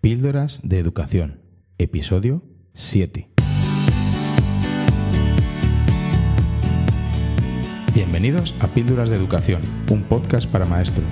[0.00, 1.40] Píldoras de Educación,
[1.76, 3.28] episodio 7.
[7.92, 9.60] Bienvenidos a Píldoras de Educación,
[9.90, 11.04] un podcast para maestros.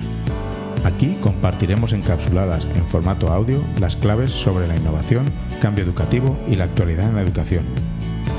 [0.83, 5.31] Aquí compartiremos encapsuladas en formato audio las claves sobre la innovación,
[5.61, 7.65] cambio educativo y la actualidad en la educación.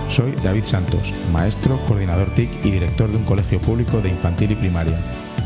[0.08, 4.56] Soy David Santos, maestro, coordinador TIC y director de un colegio público de infantil y
[4.56, 5.00] primaria.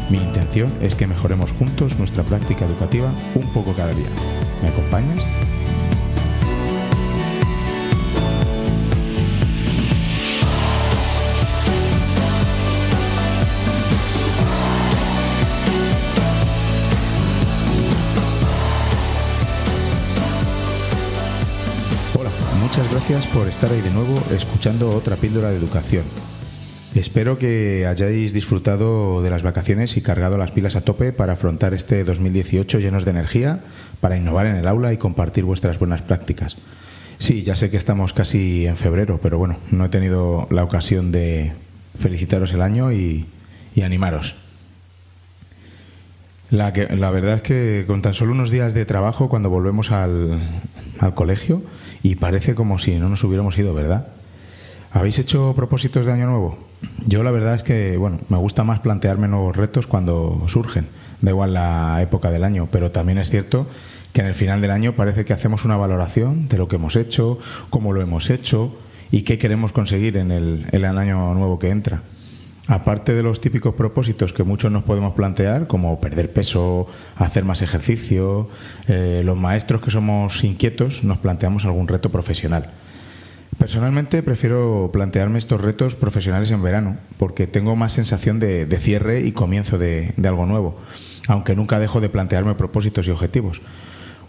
[0.09, 4.09] Mi intención es que mejoremos juntos nuestra práctica educativa un poco cada día.
[4.65, 5.23] ¿Me acompañas?
[22.14, 26.05] Hola, muchas gracias por estar ahí de nuevo escuchando otra píldora de educación.
[26.94, 31.75] Espero que hayáis disfrutado de las vacaciones y cargado las pilas a tope para afrontar
[31.75, 33.61] este 2018 llenos de energía,
[34.00, 36.56] para innovar en el aula y compartir vuestras buenas prácticas.
[37.19, 41.10] Sí, ya sé que estamos casi en febrero, pero bueno, no he tenido la ocasión
[41.10, 41.52] de
[41.98, 43.26] felicitaros el año y,
[43.82, 44.36] animaros.
[46.50, 50.62] La verdad es que con tan solo unos días de trabajo, cuando volvemos al,
[51.00, 51.62] al colegio,
[52.04, 54.06] y parece como si no nos hubiéramos ido, ¿verdad?
[54.95, 56.56] ¿Habéis hecho propósitos de año nuevo?
[57.05, 60.87] Yo la verdad es que, bueno, me gusta más plantearme nuevos retos cuando surgen,
[61.20, 63.67] da igual la época del año, pero también es cierto
[64.12, 66.95] que en el final del año parece que hacemos una valoración de lo que hemos
[66.95, 68.72] hecho, cómo lo hemos hecho
[69.11, 72.03] y qué queremos conseguir en el, año nuevo que entra.
[72.69, 77.62] Aparte de los típicos propósitos que muchos nos podemos plantear, como perder peso, hacer más
[77.62, 78.48] ejercicio,
[78.87, 82.70] eh, los maestros que somos inquietos nos planteamos algún reto profesional.
[83.58, 89.33] Personalmente prefiero plantearme estos retos profesionales en verano, porque tengo más sensación de, cierre y
[89.33, 90.80] comienzo de, de, algo nuevo,
[91.28, 93.62] aunque nunca dejo de plantearme propósitos y objetivos.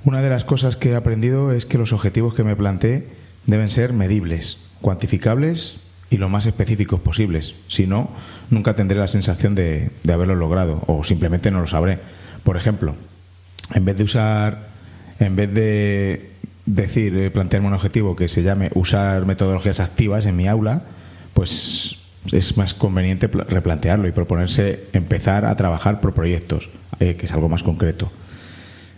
[0.04, 3.08] Una de las cosas que he aprendido es que los objetivos que me planteé
[3.48, 5.78] deben ser medibles, cuantificables
[6.10, 7.56] y lo más específicos posibles.
[7.68, 8.10] Si no,
[8.50, 12.00] nunca tendré la sensación de, de haberlo logrado o simplemente no lo sabré.
[12.44, 12.96] Por ejemplo,
[13.74, 14.68] en vez de usar,
[15.20, 16.35] en vez de
[16.66, 20.84] decir, eh, plantearme un objetivo que se llame usar metodologías activas en mi aula,
[21.34, 21.98] pues
[22.32, 27.50] es más conveniente replantearlo y proponerse empezar a trabajar por proyectos, eh, que es algo
[27.50, 28.12] más concreto.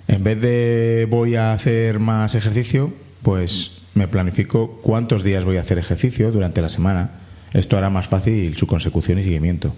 [0.07, 5.61] En vez de voy a hacer más ejercicio, pues me planifico cuántos días voy a
[5.61, 7.09] hacer ejercicio durante la semana.
[7.53, 9.73] Esto hará más fácil su consecución y seguimiento.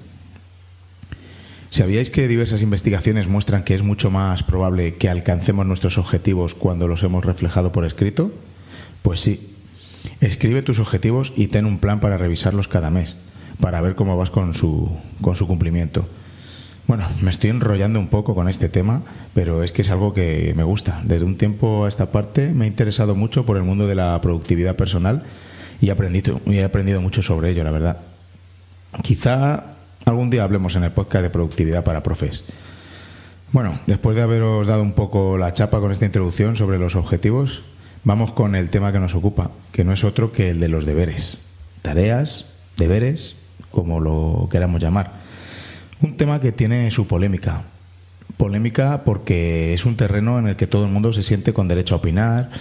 [1.70, 6.88] ¿Sabíais que diversas investigaciones muestran que es mucho más probable que alcancemos nuestros objetivos cuando
[6.88, 8.32] los hemos reflejado por escrito?
[9.04, 9.56] Pues sí.
[10.20, 13.18] Escribe tus objetivos y ten un plan para revisarlos cada mes,
[13.60, 14.90] para ver cómo vas con su,
[15.22, 16.08] con su cumplimiento.
[16.88, 19.04] Bueno, me estoy enrollando un poco con este tema,
[19.36, 21.02] pero es que es algo que me gusta.
[21.04, 24.20] Desde un tiempo a esta parte me he interesado mucho por el mundo de la
[24.22, 25.22] productividad personal
[25.82, 27.98] y aprendido, y he aprendido mucho sobre ello, la verdad.
[29.04, 29.76] Quizá
[30.06, 32.46] algún día hablemos en el podcast de productividad para profes.
[33.52, 37.64] Bueno, después de haberos dado un poco la chapa con esta introducción sobre los objetivos,
[38.04, 40.86] vamos con el tema que nos ocupa, que no es otro que el de los
[40.86, 41.42] deberes.
[41.82, 43.36] Tareas, deberes,
[43.72, 45.12] como lo queramos llamar.
[46.02, 47.64] Un tema que tiene su polémica.
[48.38, 51.96] Polémica porque es un terreno en el que todo el mundo se siente con derecho
[51.96, 52.52] a opinar.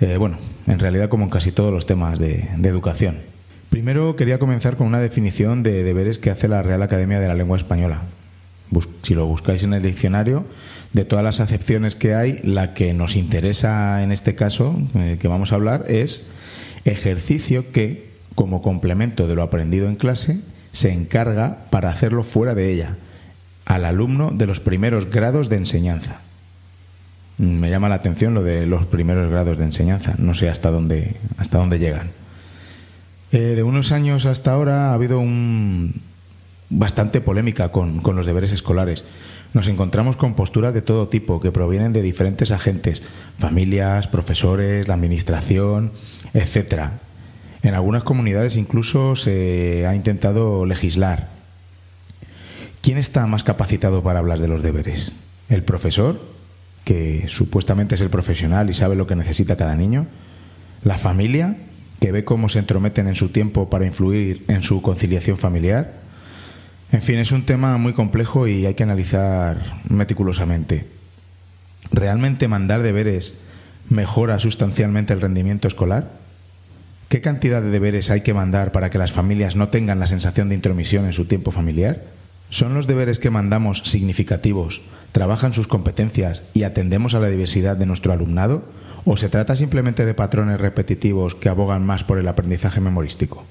[0.00, 3.16] Eh, bueno, en realidad como en casi todos los temas de, de educación.
[3.70, 7.34] Primero quería comenzar con una definición de deberes que hace la Real Academia de la
[7.34, 8.02] Lengua Española.
[9.02, 10.44] Si lo buscáis en el diccionario,
[10.92, 15.28] de todas las acepciones que hay, la que nos interesa en este caso, eh, que
[15.28, 16.28] vamos a hablar, es
[16.84, 20.40] ejercicio que, como complemento de lo aprendido en clase,
[20.72, 22.96] se encarga para hacerlo fuera de ella,
[23.64, 26.20] al alumno de los primeros grados de enseñanza.
[27.38, 31.16] Me llama la atención lo de los primeros grados de enseñanza, no sé hasta dónde,
[31.36, 32.10] hasta dónde llegan.
[33.32, 36.00] Eh, de unos años hasta ahora ha habido un,
[36.70, 39.04] bastante polémica con, con los deberes escolares.
[39.54, 43.02] Nos encontramos con posturas de todo tipo que provienen de diferentes agentes,
[43.38, 45.92] familias, profesores, la administración,
[46.34, 47.00] etcétera.
[47.62, 51.28] En algunas comunidades incluso se ha intentado legislar.
[52.82, 55.12] ¿Quién está más capacitado para hablar de los deberes?
[55.48, 56.20] ¿El profesor,
[56.84, 60.06] que supuestamente es el profesional y sabe lo que necesita cada niño?
[60.84, 61.56] ¿La familia,
[62.00, 65.92] que ve cómo se entrometen en su tiempo para influir en su conciliación familiar?
[66.92, 70.86] En fin, es un tema muy complejo y hay que analizar meticulosamente.
[71.92, 73.34] ¿Realmente mandar deberes
[73.88, 76.10] mejora sustancialmente el rendimiento escolar?
[77.08, 80.48] ¿Qué cantidad de deberes hay que mandar para que las familias no tengan la sensación
[80.48, 82.02] de intromisión en su tiempo familiar?
[82.50, 84.82] ¿Son los deberes que mandamos significativos?
[85.12, 88.64] ¿Trabajan sus competencias y atendemos a la diversidad de nuestro alumnado?
[89.10, 93.42] ¿O se trata simplemente de patrones repetitivos que abogan más por el aprendizaje memorístico?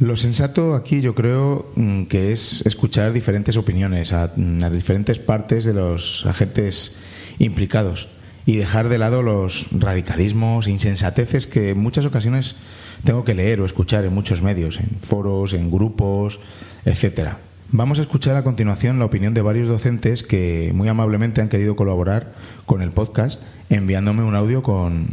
[0.00, 5.20] Lo sensato aquí yo creo mm, que es escuchar diferentes opiniones a, mm, a, diferentes
[5.20, 6.96] partes de los agentes
[7.38, 8.08] implicados
[8.44, 12.56] y dejar de lado los radicalismos e insensateces que en muchas ocasiones
[13.04, 16.40] tengo que leer o escuchar en muchos medios, en foros, en grupos,
[16.84, 17.38] etcétera.
[17.76, 21.74] Vamos a escuchar a continuación la opinión de varios docentes que muy amablemente han querido
[21.74, 22.30] colaborar
[22.66, 25.08] con el podcast enviándome un audio con,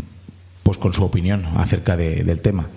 [0.62, 2.68] pues, con su opinión acerca de, del tema.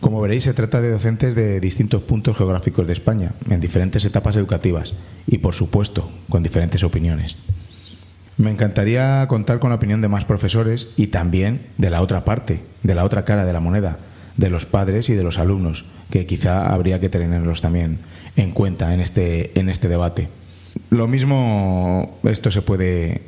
[0.00, 4.36] Como veréis, se trata de docentes de distintos puntos geográficos de España, en diferentes etapas
[4.36, 4.94] educativas
[5.26, 7.36] y, por supuesto, con diferentes opiniones.
[8.38, 12.62] Me encantaría contar con la opinión de más profesores y también de la otra parte,
[12.82, 13.98] de la otra cara de la moneda,
[14.38, 17.98] de los padres y de los alumnos, que quizá habría que tenerlos también
[18.36, 20.28] en cuenta en este, en este debate.
[20.90, 23.22] Lo mismo, esto se puede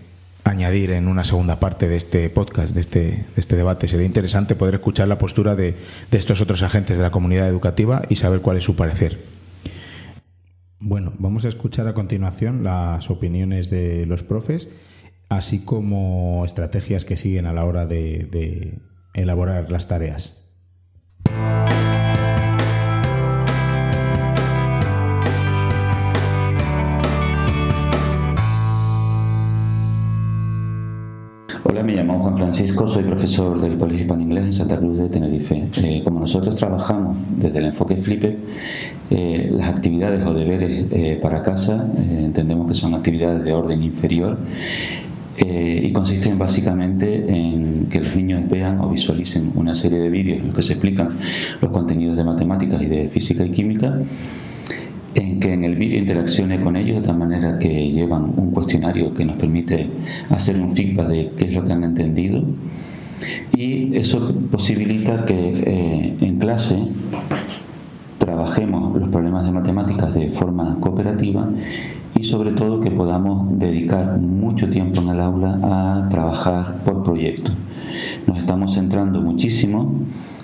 [0.45, 3.89] añadir en una segunda parte de este podcast, de este, de este debate.
[3.89, 5.77] Sería interesante poder escuchar la postura de,
[6.11, 9.21] de estos otros agentes de la comunidad educativa y saber cuál es su parecer.
[10.81, 14.69] Bueno, vamos a escuchar a continuación las opiniones de los profes,
[15.29, 18.79] así como estrategias que siguen a la hora de, de
[19.15, 20.42] elaborar las tareas.
[31.83, 35.09] Hola, me llamo Juan Francisco, soy profesor del Colegio Hispano Inglés en Santa Cruz de
[35.09, 35.69] Tenerife.
[35.83, 38.39] Eh, como nosotros trabajamos desde el enfoque Flipe,
[39.11, 44.39] eh, las actividades o deberes eh, para casa entendemos que son actividades de orden inferior
[45.45, 50.49] y consisten básicamente en que los niños vean o visualicen una serie de vídeos en
[50.49, 51.19] los que se explican
[51.61, 53.99] los contenidos de matemáticas y de física y química
[55.15, 59.13] en que en el vídeo interaccione con ellos de tal manera que llevan un cuestionario
[59.15, 59.89] que nos permite
[60.31, 62.45] hacer un feedback de qué es lo que han entendido
[63.57, 66.77] y eso posibilita que eh, en clase
[68.19, 71.49] trabajemos los problemas de matemáticas de forma cooperativa
[72.15, 77.57] y sobre todo que podamos dedicar mucho tiempo en el aula a trabajar por proyectos.
[78.27, 79.95] Nos estamos centrando muchísimo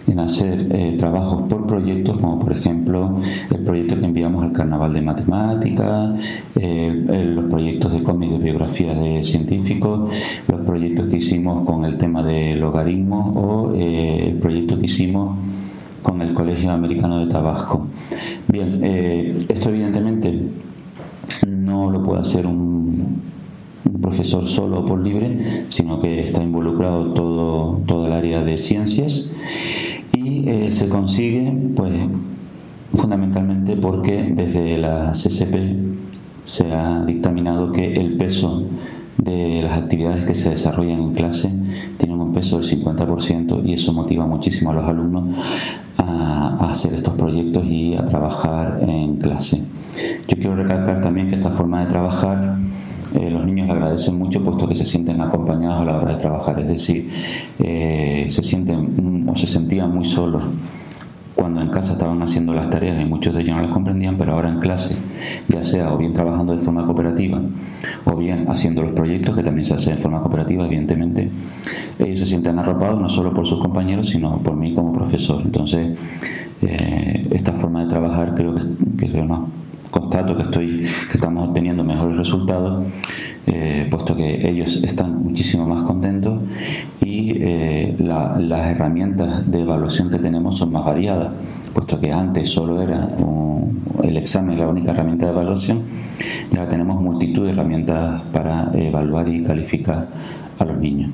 [0.09, 3.21] en hacer eh, trabajos por proyectos, como por ejemplo
[3.51, 6.11] el proyecto que enviamos al Carnaval de Matemáticas,
[6.55, 10.11] los proyectos de cómics de biografías de científicos,
[10.49, 15.37] los proyectos que hicimos con el tema de logaritmos o eh, el proyecto que hicimos
[16.03, 17.87] con el Colegio Americano de Tabasco.
[18.49, 20.41] Bien, eh, esto evidentemente
[21.47, 23.23] no lo puede hacer un,
[24.03, 29.33] profesor solo por libre, sino que está involucrado todo, todo el área de ciencias
[30.25, 31.95] y eh, se consigue pues
[32.95, 35.55] fundamentalmente porque desde la CCP
[36.45, 38.65] se ha dictaminado que el peso
[39.19, 41.51] de las actividades que se desarrollan en clase
[41.99, 45.37] tienen un peso del 50% y eso motiva muchísimo a los alumnos
[45.99, 49.65] a, a, hacer estos proyectos y a trabajar en clase.
[50.29, 52.59] Yo quiero recalcar también que esta forma de trabajar
[53.15, 56.21] eh, los niños le agradecen mucho puesto que se sienten acompañados a la hora de
[56.21, 57.11] trabajar, es decir,
[57.59, 60.43] eh, se sienten o se sentían muy solos
[61.39, 64.33] cuando en casa estaban haciendo las tareas y muchos de ellos no las comprendían, pero
[64.33, 64.99] ahora en clase,
[65.47, 67.41] ya sea o bien trabajando de forma cooperativa
[68.07, 71.31] o bien haciendo los proyectos, que también se hace de forma cooperativa, evidentemente,
[72.01, 75.41] ellos se sienten arropados no solo por sus compañeros, sino por mí como profesor.
[75.45, 75.97] Entonces,
[76.61, 78.63] eh, esta forma de trabajar creo que,
[78.97, 79.49] que no,
[79.91, 82.87] constato que estoy que estamos obteniendo mejores resultados
[83.47, 86.43] eh, puesto que ellos están muchísimo más contentos
[87.01, 91.33] y eh, la, las herramientas de evaluación que tenemos son más variadas
[91.73, 95.83] puesto que antes solo era un, el examen la única herramienta de evaluación
[96.53, 100.09] y ahora tenemos multitud de herramientas para evaluar y calificar
[100.59, 101.11] a los niños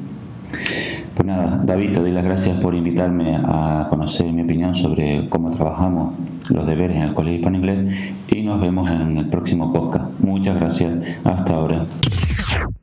[1.14, 5.50] pues nada, David, te doy las gracias por invitarme a conocer mi opinión sobre cómo
[5.50, 6.14] trabajamos
[6.48, 10.06] los deberes en el Colegio Hispano Inglés y nos vemos en el próximo podcast.
[10.18, 11.18] Muchas gracias.
[11.24, 11.86] Hasta ahora.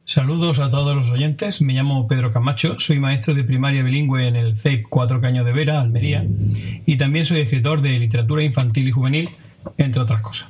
[0.05, 1.61] Saludos a todos los oyentes.
[1.61, 5.51] Me llamo Pedro Camacho, soy maestro de primaria bilingüe en el CEIP Cuatro Caños de
[5.51, 6.25] Vera, Almería,
[6.85, 9.29] y también soy escritor de literatura infantil y juvenil,
[9.77, 10.50] entre otras cosas.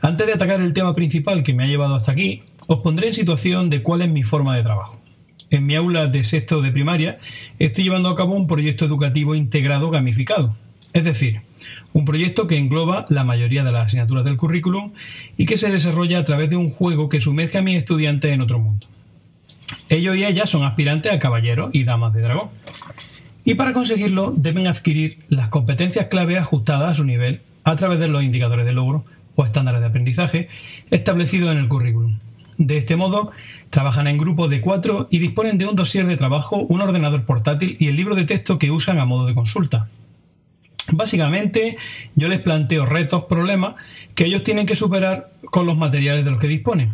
[0.00, 3.14] Antes de atacar el tema principal que me ha llevado hasta aquí, os pondré en
[3.14, 4.98] situación de cuál es mi forma de trabajo
[5.50, 7.18] en mi aula de sexto de primaria
[7.58, 10.56] estoy llevando a cabo un proyecto educativo integrado gamificado.
[10.92, 11.40] Es decir,
[11.92, 14.92] un proyecto que engloba la mayoría de las asignaturas del currículum
[15.36, 18.40] y que se desarrolla a través de un juego que sumerge a mis estudiantes en
[18.40, 18.86] otro mundo.
[19.88, 22.48] Ellos y ellas son aspirantes a caballeros y damas de dragón.
[23.44, 28.08] Y para conseguirlo deben adquirir las competencias clave ajustadas a su nivel a través de
[28.08, 30.48] los indicadores de logro o estándares de aprendizaje
[30.90, 32.18] establecidos en el currículum.
[32.58, 33.30] De este modo,
[33.70, 37.76] trabajan en grupos de cuatro y disponen de un dossier de trabajo, un ordenador portátil
[37.78, 39.88] y el libro de texto que usan a modo de consulta.
[40.92, 41.76] Básicamente,
[42.14, 43.74] yo les planteo retos, problemas
[44.14, 46.92] que ellos tienen que superar con los materiales de los que disponen.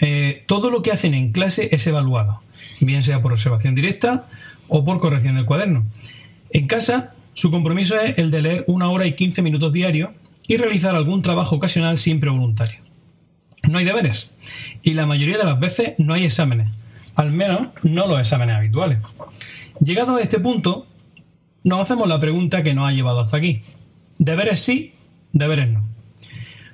[0.00, 2.40] Eh, todo lo que hacen en clase es evaluado,
[2.80, 4.26] bien sea por observación directa
[4.68, 5.84] o por corrección del cuaderno.
[6.50, 10.10] En casa, su compromiso es el de leer una hora y 15 minutos diarios
[10.46, 12.80] y realizar algún trabajo ocasional siempre voluntario.
[13.68, 14.30] No hay deberes
[14.82, 16.70] y la mayoría de las veces no hay exámenes,
[17.14, 18.98] al menos no los exámenes habituales.
[19.80, 20.86] Llegado a este punto,
[21.64, 23.62] nos hacemos la pregunta que nos ha llevado hasta aquí.
[24.18, 24.94] ¿Deberes sí?
[25.32, 25.82] ¿Deberes no?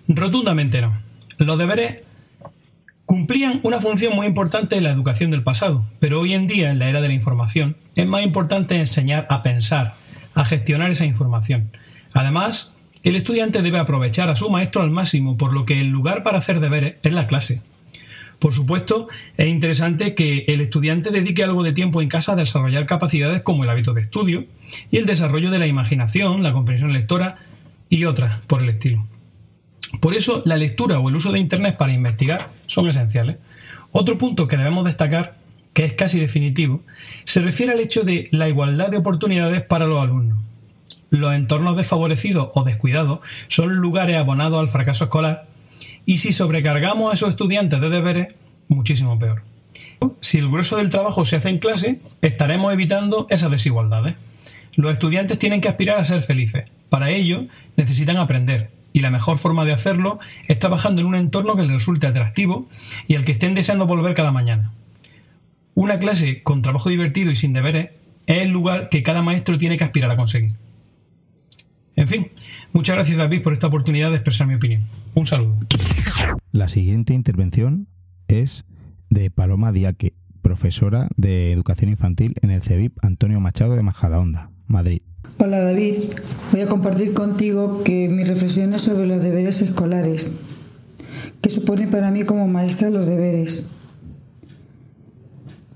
[0.09, 0.92] Rotundamente no.
[1.38, 2.02] Los deberes
[3.06, 6.78] cumplían una función muy importante en la educación del pasado, pero hoy en día, en
[6.78, 9.94] la era de la información, es más importante enseñar a pensar,
[10.35, 11.70] a gestionar esa información.
[12.14, 16.23] Además, el estudiante debe aprovechar a su maestro al máximo, por lo que el lugar
[16.23, 17.62] para hacer deberes es la clase.
[18.38, 22.87] Por supuesto, es interesante que el estudiante dedique algo de tiempo en casa a desarrollar
[22.87, 24.47] capacidades como el hábito de estudio
[24.90, 27.37] y el desarrollo de la imaginación, la comprensión lectora
[27.90, 29.07] y otras por el estilo.
[30.00, 33.37] Por eso, la lectura o el uso de Internet para investigar son esenciales.
[33.92, 35.37] Otro punto que debemos destacar,
[35.75, 36.83] que es casi definitivo,
[37.25, 40.38] se refiere al hecho de la igualdad de oportunidades para los alumnos.
[41.10, 45.46] Los entornos desfavorecidos o descuidados son lugares abonados al fracaso escolar
[46.04, 48.34] y si sobrecargamos a esos estudiantes de deberes,
[48.68, 49.42] muchísimo peor.
[50.20, 54.16] Si el grueso del trabajo se hace en clase, estaremos evitando esas desigualdades.
[54.76, 56.70] Los estudiantes tienen que aspirar a ser felices.
[56.88, 58.70] Para ello, necesitan aprender.
[58.92, 62.68] Y la mejor forma de hacerlo es trabajando en un entorno que les resulte atractivo
[63.06, 64.72] y al que estén deseando volver cada mañana.
[65.74, 67.90] Una clase con trabajo divertido y sin deberes
[68.26, 70.52] es el lugar que cada maestro tiene que aspirar a conseguir.
[71.97, 72.28] En fin,
[72.73, 74.82] muchas gracias David por esta oportunidad de expresar mi opinión.
[75.14, 75.59] Un saludo.
[76.52, 77.88] La siguiente intervención
[78.28, 78.64] es
[79.09, 85.02] de Paloma Diaque, profesora de Educación Infantil en el CEBIP Antonio Machado de Majadahonda, Madrid.
[85.38, 85.97] Hola David,
[86.52, 90.38] voy a compartir contigo que mis reflexiones sobre los deberes escolares.
[91.42, 93.68] ¿Qué supone para mí como maestra los deberes?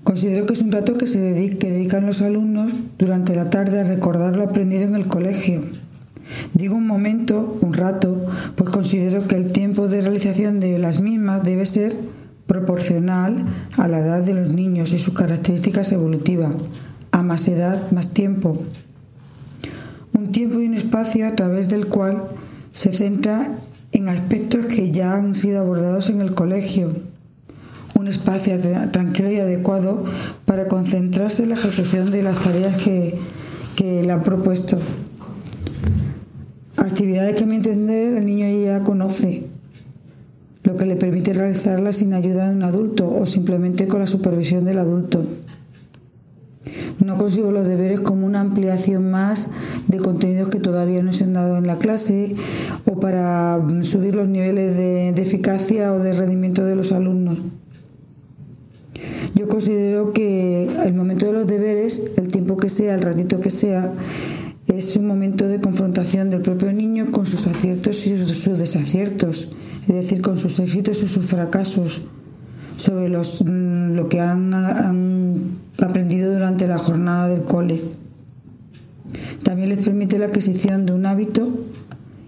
[0.03, 4.35] Considero que es un rato que se dedican los alumnos durante la tarde a recordar
[4.35, 5.61] lo aprendido en el colegio
[6.53, 8.25] Digo un momento, un rato,
[8.55, 11.93] pues considero que el tiempo de realización de las mismas debe ser
[12.47, 13.43] proporcional
[13.77, 16.53] a la edad de los niños y sus características evolutivas.
[17.11, 18.57] A más edad, más tiempo.
[20.13, 22.23] Un tiempo y un espacio a través del cual
[22.71, 23.51] se centra
[23.91, 26.91] en aspectos que ya han sido abordados en el colegio.
[27.95, 28.59] Un espacio
[28.91, 30.03] tranquilo y adecuado
[30.45, 33.17] para concentrarse en la ejecución de las tareas que,
[33.77, 34.77] que le han propuesto
[36.85, 39.43] actividades que a mi entender el niño ya conoce,
[40.63, 44.65] lo que le permite realizarlas sin ayuda de un adulto o simplemente con la supervisión
[44.65, 45.25] del adulto.
[47.03, 49.49] No consigo los deberes como una ampliación más
[49.87, 52.35] de contenidos que todavía no se han dado en la clase
[52.85, 57.37] o para subir los niveles de, de eficacia o de rendimiento de los alumnos.
[59.35, 63.51] Yo considero que el momento de los deberes, el tiempo que sea, el ratito que
[63.51, 63.91] sea,
[64.77, 69.49] es un momento de confrontación del propio niño con sus aciertos y sus desaciertos,
[69.87, 72.03] es decir, con sus éxitos y sus fracasos,
[72.75, 74.53] sobre los, mm, lo que han,
[75.81, 77.79] aprendido durante la jornada del cole.
[79.43, 81.47] También les permite la adquisición de un hábito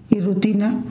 [0.10, 0.84] y rutina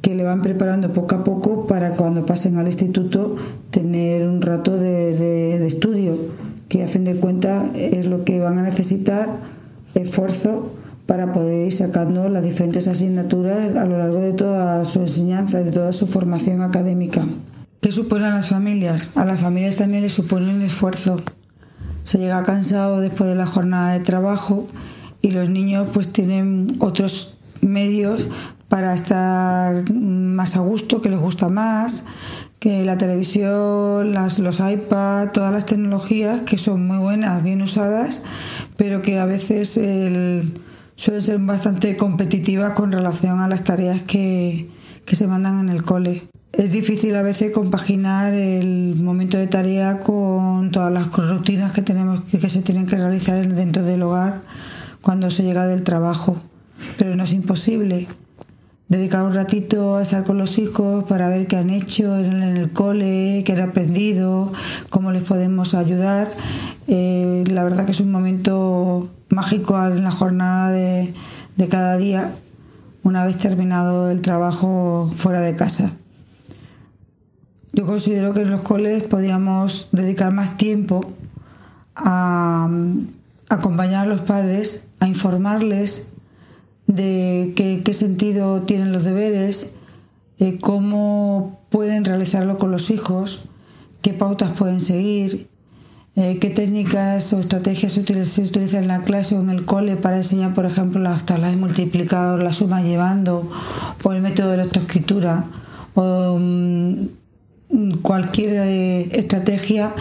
[0.00, 3.36] que le van preparando poco a poco para cuando pasen al instituto
[3.70, 6.16] tener un rato de, de estudio,
[6.68, 9.28] que a fin de cuentas es lo que van a necesitar,
[9.94, 10.72] esfuerzo
[11.06, 15.72] para poder ir sacando las diferentes asignaturas a lo largo de toda su enseñanza, de
[15.72, 17.22] toda su formación académica.
[17.80, 19.08] ¿Qué suponen a las familias?
[19.16, 21.20] A las familias también les supone un esfuerzo.
[22.04, 24.68] Se llega cansado después de la jornada de trabajo
[25.20, 28.26] y los niños pues tienen otros medios
[28.68, 32.06] para estar más a gusto, que les gusta más,
[32.58, 38.22] que la televisión, las, los iPads, todas las tecnologías que son muy buenas, bien usadas,
[38.76, 40.52] pero que a veces el,
[41.02, 44.70] suelen ser bastante competitivas con relación a las tareas que,
[45.04, 46.22] se mandan en el cole.
[46.52, 52.20] Es difícil a veces compaginar el momento de tarea con todas las rutinas que tenemos
[52.20, 54.42] que se tienen que realizar dentro del hogar
[55.00, 56.40] cuando se llega del trabajo,
[56.98, 58.06] pero no es imposible.
[58.92, 62.72] Dedicar un ratito a estar con los hijos para ver qué han hecho en el
[62.72, 64.52] cole, qué han aprendido,
[64.90, 66.28] cómo les podemos ayudar.
[66.88, 71.14] Eh, la verdad que es un momento mágico en la jornada de,
[71.70, 72.34] cada día
[73.02, 75.90] una vez terminado el trabajo fuera de casa.
[77.72, 81.14] Yo considero que en los coles podíamos dedicar más tiempo
[81.96, 82.68] a,
[83.48, 86.11] acompañar a los padres, a informarles
[86.94, 89.74] de qué, sentido tienen los deberes,
[90.38, 93.48] eh, cómo pueden realizarlo con los hijos,
[94.02, 95.48] qué pautas pueden seguir,
[96.14, 98.00] eh, qué técnicas o estrategias se
[98.42, 101.56] utilizan en la clase o en el cole para enseñar, por ejemplo, las tablas de
[101.56, 103.50] multiplicador, la suma llevando,
[104.02, 105.46] o el método de lectoescritura,
[105.94, 107.06] o mm,
[108.02, 109.94] cualquier eh, estrategia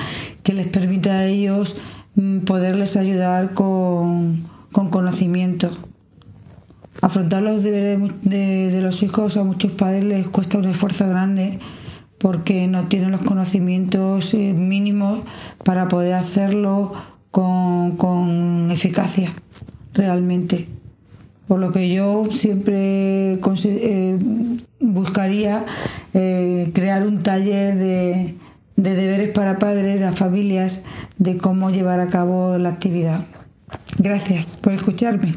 [0.43, 1.77] que les permita a ellos
[2.15, 5.69] mm, poderles ayudar con, conocimiento.
[7.01, 11.60] Afrontar los deberes de los hijos a muchos padres les cuesta un esfuerzo grande
[12.22, 15.22] porque no tienen los conocimientos eh, mínimos
[15.65, 16.93] para poder hacerlo
[17.31, 19.31] con, eficacia
[19.93, 20.67] realmente.
[21.48, 24.20] Por lo que yo siempre eh,
[24.79, 25.65] buscaría
[26.13, 28.36] eh, crear un taller de,
[28.75, 30.84] de deberes para padres, de familias,
[31.17, 33.25] de cómo llevar a cabo la actividad.
[33.98, 35.34] Gracias por escucharme.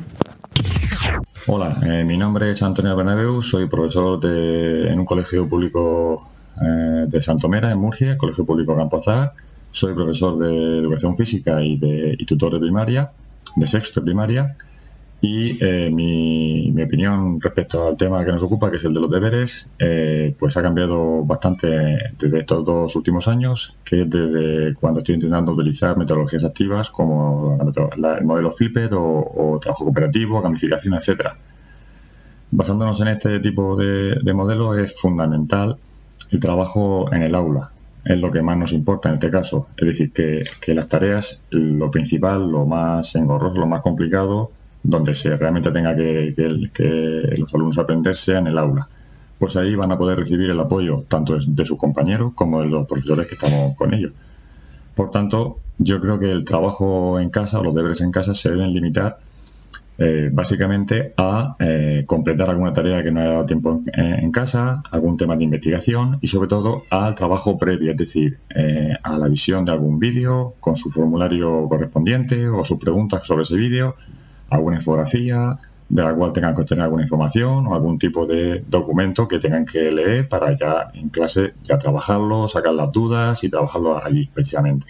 [1.46, 6.30] Hola, mi nombre es Antonio Bernabeu, soy profesor de, en un colegio público
[6.60, 9.32] eh, de Santomera, en Murcia, Colegio Público Campo Azar.
[9.70, 13.10] Soy profesor de Educación Física y, de, tutor de primaria,
[13.56, 14.56] de sexto de primaria.
[15.20, 19.10] Y eh, mi, opinión respecto al tema que nos ocupa, que es el de los
[19.10, 24.98] deberes, eh, pues ha cambiado bastante desde estos dos últimos años, que es desde cuando
[24.98, 31.36] estoy intentando utilizar metodologías activas como el modelo Flipper o, trabajo cooperativo, gamificación, etcétera.
[32.50, 35.76] Basándonos en este tipo de, de modelos es fundamental
[36.30, 37.70] el trabajo en el aula
[38.04, 39.68] es lo que más nos importa en este caso.
[39.76, 44.50] Es decir, que, las tareas, lo principal, lo más engorroso, lo más complicado,
[44.84, 48.86] donde se realmente tenga que, los alumnos aprender sea en el aula.
[49.38, 52.86] Pues ahí van a poder recibir el apoyo tanto de sus compañeros como de los
[52.86, 54.12] profesores que estamos con ellos.
[54.94, 58.50] Por tanto, yo creo que el trabajo en casa o los deberes en casa se
[58.50, 59.18] deben limitar
[59.96, 65.16] eh, básicamente a eh, completar alguna tarea que no haya dado tiempo en, casa, algún
[65.16, 69.64] tema de investigación y sobre todo al trabajo previo, es decir, eh, a la visión
[69.64, 73.96] de algún vídeo con su formulario correspondiente o sus preguntas sobre ese vídeo,
[74.50, 79.28] alguna infografía de la cual tengan que obtener alguna información o algún tipo de documento
[79.28, 84.04] que tengan que leer para ya en clase ya trabajarlo, sacar las dudas y trabajarlo
[84.04, 84.86] allí precisamente.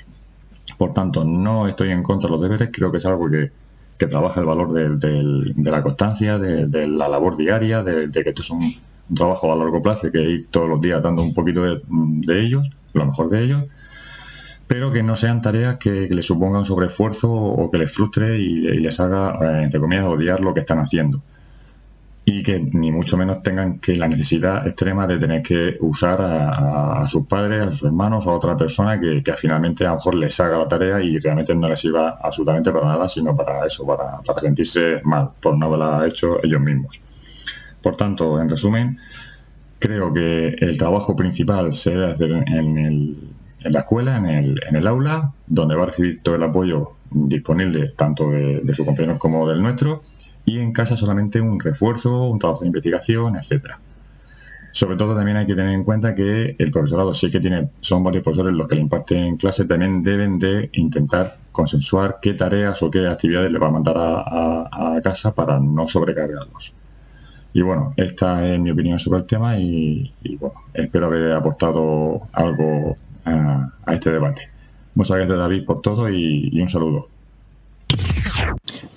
[0.79, 3.51] Por tanto, no estoy en contra de los deberes, creo que es algo que
[3.99, 8.51] que trabaja el valor de, la constancia, de, la labor diaria, de, que esto es
[8.51, 8.75] un,
[9.15, 12.69] trabajo a largo plazo y que ir todos los días dando un poquito de, ellos,
[12.95, 13.65] lo mejor de ellos,
[14.67, 18.99] pero que no sean tareas que, les supongan sobreesfuerzo o que les frustre y, les
[19.01, 21.23] haga, eh, entre comillas, odiar lo que están haciendo
[22.27, 27.07] y que ni mucho menos tengan que la necesidad extrema de tener que usar a,
[27.07, 30.41] sus padres, a sus hermanos o a otra persona que, finalmente a lo mejor les
[30.41, 34.23] haga la tarea y realmente no les sirva absolutamente para nada, sino para eso, para,
[34.41, 36.99] sentirse mal por no haberla hecho ellos mismos.
[37.83, 38.99] Por tanto, en resumen,
[39.79, 43.35] creo que el trabajo principal se debe hacer en,
[43.73, 47.93] la escuela, en el, en el, aula, donde va a recibir todo el apoyo disponible
[47.97, 50.03] tanto de, de sus compañeros como del nuestro
[50.45, 53.79] y en casa solamente un refuerzo, un trabajo de investigación, etcétera.
[54.75, 58.03] Sobre todo también hay que tener en cuenta que el profesorado sí que tiene, son
[58.03, 62.91] varios profesores los que le imparten clase, también deben de intentar consensuar qué tareas o
[62.91, 66.75] qué actividades le va a mandar a, casa para no sobrecargarlos.
[67.53, 72.97] Y bueno, esta es mi opinión sobre el tema y, bueno, espero haber aportado algo
[73.25, 74.51] a, este debate.
[74.95, 77.09] Muchas gracias David por todo y un saludo.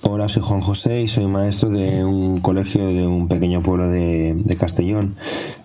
[0.02, 4.56] Hola, soy Juan José y soy maestro de un colegio de un pequeño pueblo de,
[4.58, 5.14] Castellón.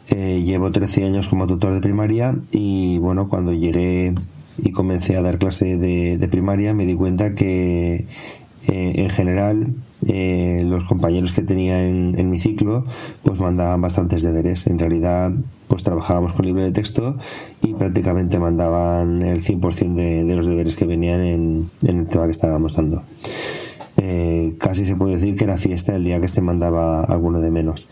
[0.09, 4.13] Eh, llevo 13 años como tutor de primaria y bueno, cuando llegué
[4.57, 8.05] y comencé a dar clase de, primaria me di cuenta que
[8.67, 9.67] eh, en general
[10.07, 12.83] eh, los compañeros que tenía en, mi ciclo
[13.23, 14.67] pues mandaban bastantes deberes.
[14.67, 15.31] En realidad
[15.67, 17.17] pues trabajábamos con libro de texto
[17.61, 22.31] y prácticamente mandaban el 100% de, de los deberes que venían en, el tema que
[22.31, 23.03] estábamos dando.
[23.97, 27.51] Eh, casi se puede decir que era fiesta el día que se mandaba alguno de
[27.51, 27.87] menos.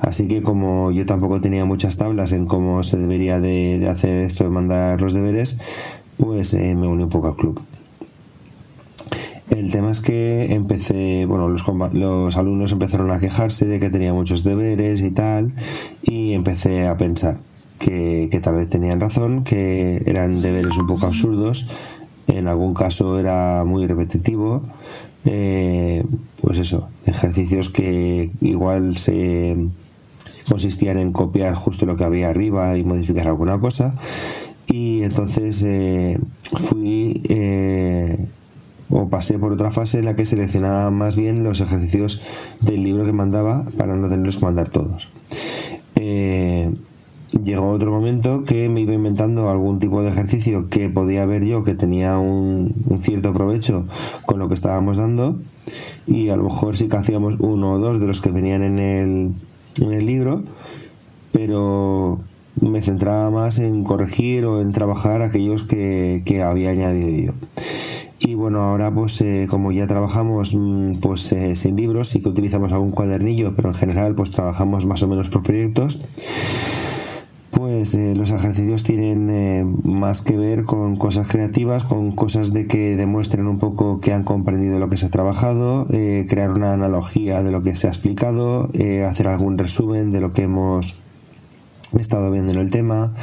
[0.00, 4.44] Así que como yo tampoco tenía muchas tablas en cómo se debería de, hacer esto
[4.44, 5.58] de mandar los deberes,
[6.18, 7.60] pues eh, me uní un poco al club.
[9.50, 14.12] El tema es que empecé, bueno, los, los alumnos empezaron a quejarse de que tenía
[14.12, 15.54] muchos deberes y tal,
[16.02, 17.38] y empecé a pensar
[17.78, 21.66] que, que tal vez tenían razón, que eran deberes un poco absurdos
[22.26, 24.62] en algún caso era muy repetitivo.
[25.24, 26.04] Eh,
[26.40, 29.56] pues eso, ejercicios que igual se
[30.48, 33.94] consistían en copiar justo lo que había arriba y modificar alguna cosa.
[34.68, 38.26] Y entonces eh, fui eh,
[38.90, 42.20] o pasé por otra fase en la que seleccionaba más bien los ejercicios
[42.60, 45.08] del libro que mandaba para no tenerlos que mandar todos.
[45.96, 46.72] Eh,
[47.42, 51.64] llegó otro momento que me iba inventando algún tipo de ejercicio que podía ver yo
[51.64, 53.86] que tenía un, cierto provecho
[54.24, 55.38] con lo que estábamos dando
[56.06, 58.78] y a lo mejor sí que hacíamos uno o dos de los que venían en
[58.78, 59.32] el,
[59.82, 60.44] en el libro,
[61.32, 62.18] pero
[62.60, 67.32] me centraba más en corregir o en trabajar aquellos que, que había añadido yo.
[68.18, 72.30] Y bueno, ahora pues eh, como ya trabajamos mm, pues eh, sin libros, sí que
[72.30, 76.00] utilizamos algún cuadernillo, pero en general pues trabajamos más o menos por proyectos
[77.50, 82.96] pues eh, los ejercicios tienen más que ver con cosas creativas, con cosas de que
[82.96, 87.50] demuestren un poco que han comprendido lo que se ha trabajado, crear una analogía de
[87.50, 88.68] lo que se ha explicado,
[89.08, 90.96] hacer algún resumen de lo que hemos
[91.98, 93.14] estado viendo en el tema,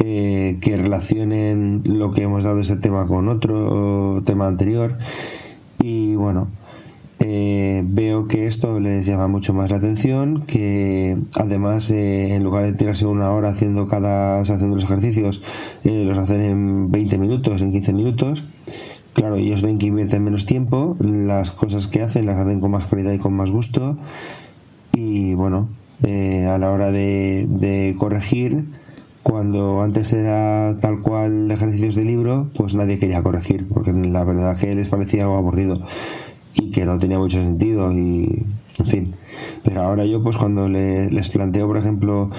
[0.00, 4.96] eh, que relacionen lo que hemos dado ese tema con otro tema anterior.
[5.80, 6.48] Y bueno
[7.20, 12.64] eh, veo que esto les llama mucho más la atención que además eh, en lugar
[12.64, 15.42] de tirarse una hora haciendo cada haciendo los ejercicios
[15.82, 18.44] los hacen en 20 minutos en 15 minutos
[19.14, 22.86] claro ellos ven que invierten menos tiempo las cosas que hacen las hacen con más
[22.86, 23.98] calidad y con más gusto.
[24.92, 25.68] Y bueno
[26.04, 28.64] a la hora de corregir
[29.22, 34.56] cuando antes era tal cual ejercicios de libro, pues nadie quería corregir, porque la verdad
[34.58, 35.74] que les parecía algo aburrido
[36.54, 38.46] y que no tenía mucho sentido y
[38.78, 39.14] en fin.
[39.64, 42.30] Pero ahora yo pues cuando les planteo, por ejemplo,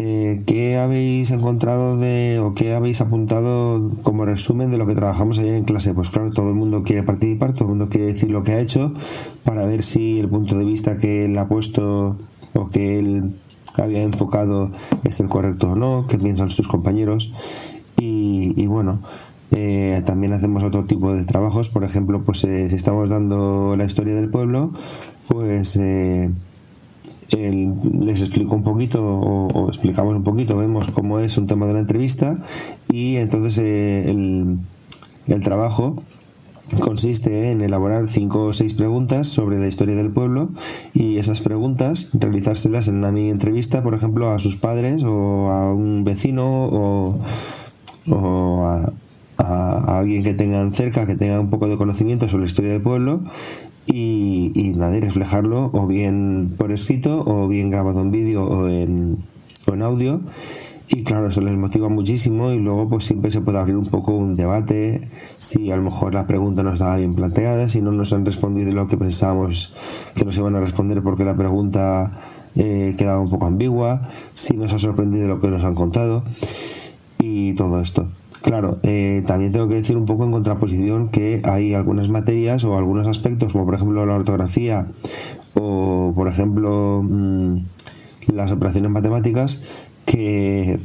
[0.00, 5.38] eh, ¿qué habéis encontrado de o qué habéis apuntado como resumen de lo que trabajamos
[5.38, 5.94] ayer en clase?
[5.94, 8.60] Pues claro, todo el mundo quiere participar, todo el mundo quiere decir lo que ha
[8.60, 8.92] hecho
[9.44, 12.16] para ver si el punto de vista que él ha puesto
[12.54, 13.32] o que él
[13.82, 14.70] había enfocado
[15.04, 17.32] es el correcto o no, qué piensan sus compañeros.
[18.00, 19.00] Y, bueno,
[19.50, 23.84] eh, también hacemos otro tipo de trabajos, por ejemplo, pues eh, si estamos dando la
[23.84, 24.72] historia del pueblo,
[25.26, 26.30] pues eh,
[27.30, 31.80] les explico un poquito o, explicamos un poquito, vemos cómo es un tema de la
[31.80, 32.40] entrevista
[32.88, 34.58] y entonces el,
[35.26, 35.96] el trabajo
[36.80, 40.50] consiste en elaborar cinco o seis preguntas sobre la historia del pueblo
[40.92, 45.72] y esas preguntas realizárselas en una mini entrevista, por ejemplo, a sus padres o a
[45.72, 47.20] un vecino o,
[48.68, 48.92] a,
[49.98, 53.22] alguien que tengan cerca, que tenga un poco de conocimiento sobre la historia del pueblo
[53.86, 59.18] y, y reflejarlo o bien por escrito o bien grabado en vídeo o en,
[59.66, 60.20] o en audio
[60.90, 64.12] y claro, eso les motiva muchísimo y luego pues siempre se puede abrir un poco
[64.12, 68.12] un debate si a lo mejor la pregunta no estaba bien planteada, si no nos
[68.12, 69.74] han respondido lo que pensábamos
[70.14, 72.12] que nos iban a responder porque la pregunta
[72.54, 76.24] eh, quedaba un poco ambigua, si nos ha sorprendido lo que nos han contado
[77.18, 78.08] y todo esto.
[78.40, 82.78] Claro, eh, también tengo que decir un poco en contraposición que hay algunas materias o
[82.78, 84.86] algunos aspectos, como por ejemplo la ortografía
[85.54, 87.58] o por ejemplo mm,
[88.32, 89.62] las operaciones matemáticas,
[90.04, 90.80] que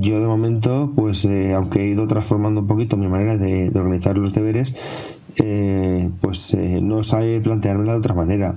[0.00, 4.18] yo de momento, pues eh, aunque he ido transformando un poquito mi manera de, organizar
[4.18, 8.56] los deberes, eh, pues eh, no sabe planteármela de otra manera.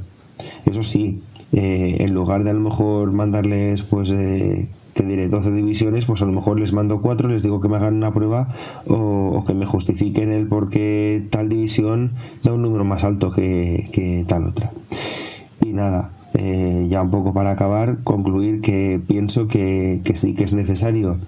[0.66, 1.22] Eso sí,
[1.52, 6.34] en lugar de a lo mejor mandarles, pues, que diré 12 divisiones, pues a lo
[6.34, 8.50] mejor les mando 4, les digo que me hagan una prueba
[8.88, 13.90] o, que me justifiquen el por qué tal división da un número más alto que,
[13.94, 14.72] que tal otra.
[15.62, 20.54] Y nada, eh, ya un poco para acabar, concluir que pienso que, sí que es
[20.54, 21.20] necesario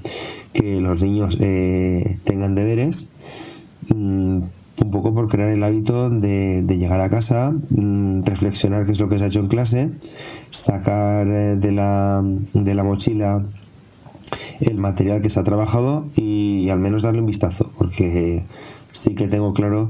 [0.53, 3.13] que los niños eh, tengan deberes,
[3.89, 4.41] mm,
[4.81, 9.09] un poco por crear el hábito de, llegar a casa, mm, reflexionar qué es lo
[9.09, 9.89] que se ha hecho en clase,
[10.49, 13.43] sacar eh, de la, de la mochila
[14.59, 18.45] el material que se ha trabajado y, al menos darle un vistazo, porque
[18.91, 19.89] sí que tengo claro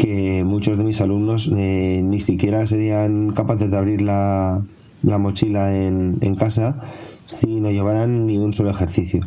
[0.00, 4.62] que muchos de mis alumnos eh, ni siquiera serían capaces de abrir la,
[5.02, 6.80] mochila en, casa
[7.26, 9.20] si no llevaran ni un solo ejercicio.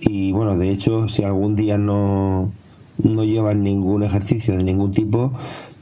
[0.00, 2.50] Y bueno, de hecho, si algún día no,
[3.00, 5.32] no llevan ningún ejercicio de ningún tipo,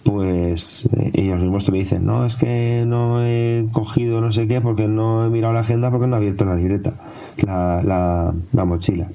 [0.03, 4.61] pues eh, ellos mismos te dicen, no, es que no he cogido no sé qué
[4.61, 6.93] porque no he mirado la agenda porque no he abierto la libreta,
[7.47, 9.09] la, la mochila.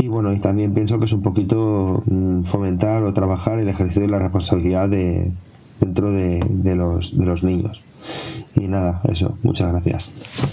[0.00, 4.00] Y bueno, y también pienso que es un poquito mm, fomentar o trabajar el ejercicio
[4.00, 5.30] de la responsabilidad de,
[5.78, 7.82] dentro de, los, de los niños.
[8.54, 10.48] Y nada, eso, muchas gracias.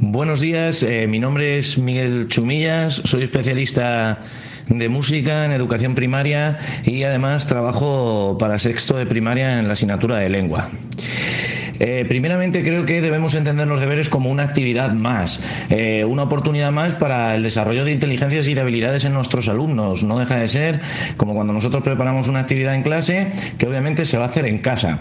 [0.00, 4.22] Buenos días, eh, mi nombre es Miguel Chumillas, soy especialista
[4.68, 10.18] de música en educación primaria y además trabajo para sexto de primaria en la asignatura
[10.18, 10.68] de lengua.
[11.80, 16.72] Eh, primeramente creo que debemos entender los deberes como una actividad más, eh, una oportunidad
[16.72, 20.02] más para el desarrollo de inteligencias y de habilidades en nuestros alumnos.
[20.02, 20.80] No deja de ser
[21.16, 24.58] como cuando nosotros preparamos una actividad en clase que obviamente se va a hacer en
[24.58, 25.00] casa.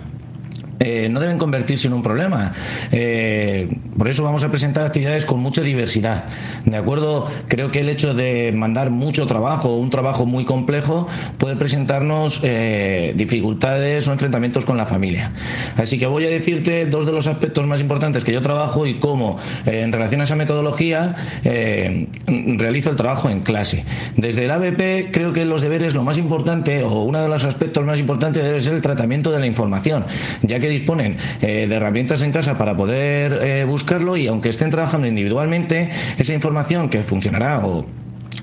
[0.80, 2.54] Eh, no deben convertirse en un problema.
[2.92, 6.26] Eh, por eso vamos a presentar actividades con mucha diversidad.
[6.66, 7.28] ¿De acuerdo?
[7.48, 13.14] Creo que el hecho de mandar mucho trabajo, un trabajo muy complejo, puede presentarnos eh,
[13.16, 15.32] dificultades o enfrentamientos con la familia.
[15.78, 19.00] Así que voy a decirte dos de los aspectos más importantes que yo trabajo y
[19.00, 23.84] cómo, en relación a esa metodología, realizo el trabajo en clase.
[24.16, 27.84] Desde el ABP, creo que los deberes lo más importante, o uno de los aspectos
[27.86, 30.06] más importantes, debe ser el tratamiento de la información,
[30.42, 34.70] ya que disponen eh, de herramientas en casa para poder eh, buscarlo y aunque estén
[34.70, 37.86] trabajando individualmente, esa información que funcionará o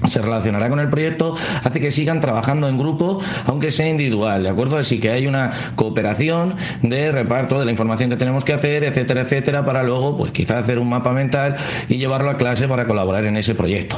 [0.05, 4.49] se relacionará con el proyecto, hace que sigan trabajando en grupo, aunque sea individual, ¿de
[4.49, 4.77] acuerdo?
[4.77, 9.23] Así que hay una cooperación de reparto de la información que tenemos que hacer, etcétera,
[9.23, 11.57] etcétera, para luego, pues quizá hacer un mapa mental
[11.89, 13.97] y llevarlo a clase para colaborar en ese proyecto.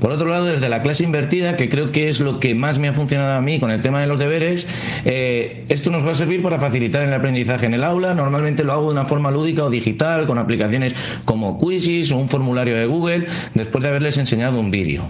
[0.00, 2.88] Por otro lado, desde la clase invertida, que creo que es lo que más me
[2.88, 4.66] ha funcionado a mí con el tema de los deberes,
[5.04, 8.14] eh, esto nos va a servir para facilitar el aprendizaje en el aula.
[8.14, 12.28] Normalmente lo hago de una forma lúdica o digital, con aplicaciones como Quizzes o un
[12.28, 15.04] formulario de Google, después de haberles enseñado un vídeo.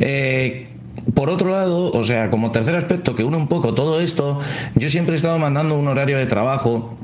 [0.00, 0.68] Eh,
[1.14, 4.40] por otro lado, o sea, como tercer aspecto que une un poco todo esto,
[4.74, 6.96] yo siempre he estado mandando un horario de trabajo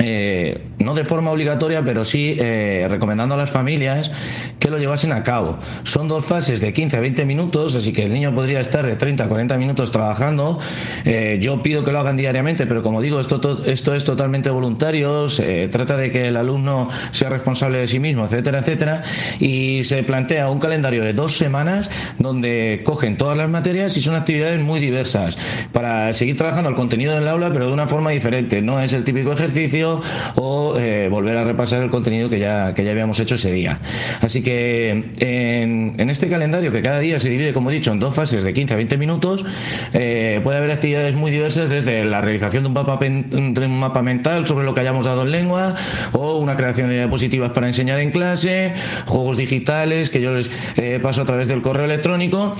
[0.00, 4.10] eh, no de forma obligatoria, pero sí eh, recomendando a las familias
[4.58, 5.58] que lo llevasen a cabo.
[5.82, 8.96] Son dos fases de 15 a 20 minutos, así que el niño podría estar de
[8.96, 10.58] 30 a 40 minutos trabajando.
[11.04, 15.28] Eh, yo pido que lo hagan diariamente, pero como digo, esto, esto es totalmente voluntario,
[15.28, 19.02] se trata de que el alumno sea responsable de sí mismo, etcétera, etcétera,
[19.38, 24.14] y se plantea un calendario de dos semanas donde cogen todas las materias y son
[24.14, 25.38] actividades muy diversas
[25.72, 28.62] para seguir trabajando el contenido del aula, pero de una forma diferente.
[28.62, 29.87] No es el típico ejercicio
[30.36, 33.80] o eh, volver a repasar el contenido que ya, que ya habíamos hecho ese día.
[34.20, 38.14] Así que en, este calendario, que cada día se divide, como he dicho, en dos
[38.14, 39.44] fases de 15 a 20 minutos,
[39.92, 44.74] eh, puede haber actividades muy diversas desde la realización de un mapa, mental sobre lo
[44.74, 45.74] que hayamos dado en lengua
[46.12, 48.74] o una creación de diapositivas para enseñar en clase,
[49.06, 52.54] juegos digitales que yo les eh, paso a través del correo electrónico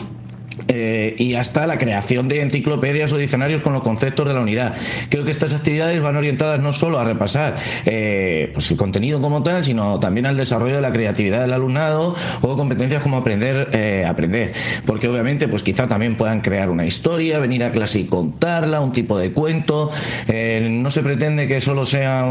[0.66, 4.74] eh, y hasta la creación de enciclopedias o diccionarios con los conceptos de la unidad.
[5.08, 9.42] Creo que estas actividades van orientadas no solo a repasar eh, pues el contenido como
[9.42, 14.04] tal, sino también al desarrollo de la creatividad del alumnado o competencias como aprender eh,
[14.06, 14.52] aprender.
[14.84, 18.92] Porque obviamente, pues quizá también puedan crear una historia, venir a clase y contarla, un
[18.92, 19.90] tipo de cuento.
[20.28, 22.26] no se pretende que solo sea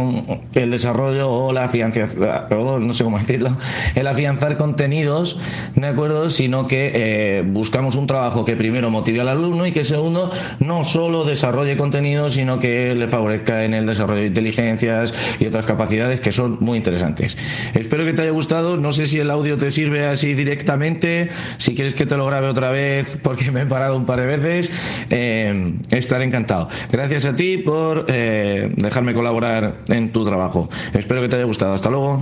[0.53, 3.57] el desarrollo o la afianzación, no sé cómo decirlo,
[3.95, 5.39] el afianzar contenidos,
[5.75, 6.29] ¿de acuerdo?
[6.29, 11.23] Sino que buscamos un trabajo que primero motive al alumno y que segundo no solo
[11.23, 16.31] desarrolle contenido, sino que le favorezca en el desarrollo de inteligencias y otras capacidades que
[16.31, 17.37] son muy interesantes.
[17.73, 18.77] Espero que te haya gustado.
[18.77, 21.29] No sé si el audio te sirve así directamente.
[21.57, 24.25] Si quieres que te lo grabe otra vez, porque me he parado un par de
[24.25, 24.71] veces,
[25.09, 26.69] eh, estaré encantado.
[26.91, 30.69] Gracias a ti por eh, dejarme colaborar en tu trabajo.
[30.93, 31.73] Espero que te haya gustado.
[31.73, 32.21] Hasta luego.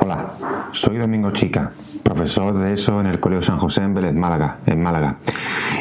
[0.00, 0.34] Hola,
[0.72, 1.72] soy Domingo Chica,
[2.06, 5.18] profesor de ESO en el Colegio San José en Vélez, Málaga, en Málaga.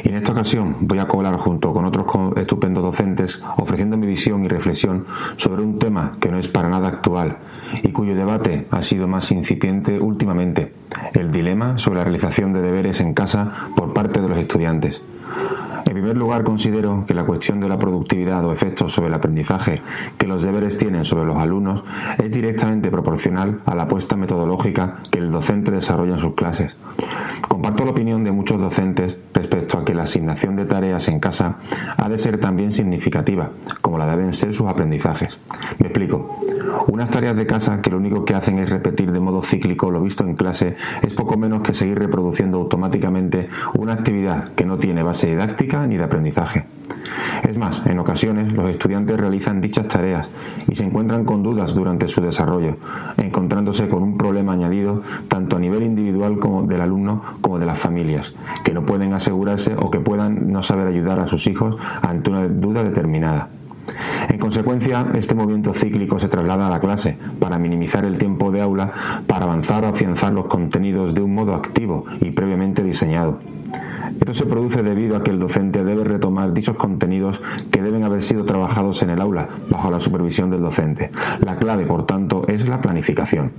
[0.04, 4.48] En esta ocasión voy a cobrar junto con otros estupendos docentes ofreciendo mi visión y
[4.48, 5.06] reflexión
[5.38, 7.38] sobre un tema que no es para nada actual
[7.84, 10.74] y cuyo debate ha sido más incipiente últimamente,
[11.14, 15.04] el dilema sobre la realización de deberes en casa por parte de los estudiantes.
[15.96, 19.82] Primer lugar, considero que la cuestión de la productividad o efectos sobre el aprendizaje
[20.18, 21.86] que los deberes tienen sobre los alumnos
[22.18, 26.76] es directamente proporcional a la apuesta metodológica que el docente desarrolla en sus clases.
[27.48, 31.60] Comparto la opinión de muchos docentes respecto a que la asignación de tareas en casa
[31.96, 35.40] ha de ser también significativa, como la deben ser sus aprendizajes.
[35.80, 36.40] Me explico.
[36.88, 40.02] Unas tareas de casa que lo único que hacen es repetir de modo cíclico lo
[40.02, 45.02] visto en clase es poco menos que seguir reproduciendo automáticamente una actividad que no tiene
[45.02, 46.66] base didáctica ni de aprendizaje.
[47.44, 50.30] Es más, en ocasiones los estudiantes realizan dichas tareas
[50.68, 52.78] y se encuentran con dudas durante su desarrollo,
[53.18, 57.78] encontrándose con un problema añadido tanto a nivel individual como del alumno como de las
[57.78, 62.30] familias, que no pueden asegurarse o que puedan no saber ayudar a sus hijos ante
[62.30, 63.50] una duda determinada.
[64.30, 68.62] En consecuencia, este movimiento cíclico se traslada a la clase para minimizar el tiempo de
[68.62, 68.92] aula,
[69.28, 73.40] para avanzar o afianzar los contenidos de un modo activo y previamente diseñado.
[74.20, 78.22] Esto se produce debido a que el docente debe retomar dichos contenidos que deben haber
[78.22, 81.12] sido trabajados en el aula bajo la supervisión del docente.
[81.42, 83.52] La clave, por tanto, es la planificación.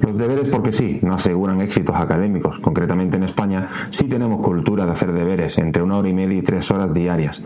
[0.00, 2.58] Los deberes, porque sí, no aseguran éxitos académicos.
[2.58, 6.42] Concretamente en España sí tenemos cultura de hacer deberes entre una hora y media y
[6.42, 7.44] tres horas diarias.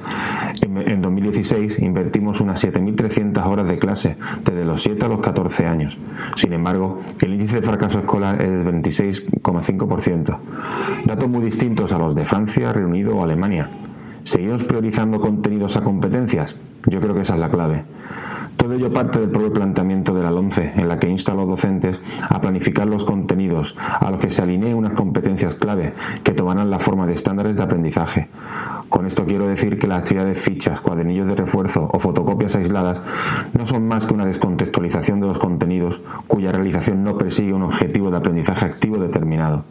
[0.61, 5.99] En, 2016 invertimos unas 7.300 horas de clase desde los 7 a los 14 años.
[6.37, 10.39] Sin embargo, el índice de fracaso escolar es 26,5%.
[11.05, 13.71] Datos muy distintos a los de Francia, Reino Unido o Alemania.
[14.25, 16.57] ¿Seguimos priorizando contenidos a competencias?
[16.87, 17.85] Yo creo que esa es la clave.
[18.57, 21.49] Todo ello parte del propio planteamiento de la LONCE, en la que insta a los
[21.49, 26.71] docentes a planificar los contenidos a los que se alineen unas competencias clave que tomarán
[26.71, 28.29] la forma de estándares de aprendizaje.
[28.93, 33.01] Con esto quiero decir que las actividades fichas, cuadernillos de refuerzo o fotocopias aisladas
[33.55, 38.11] no son más que una descontextualización de los contenidos cuya realización no persigue un objetivo
[38.11, 39.65] de aprendizaje activo determinado.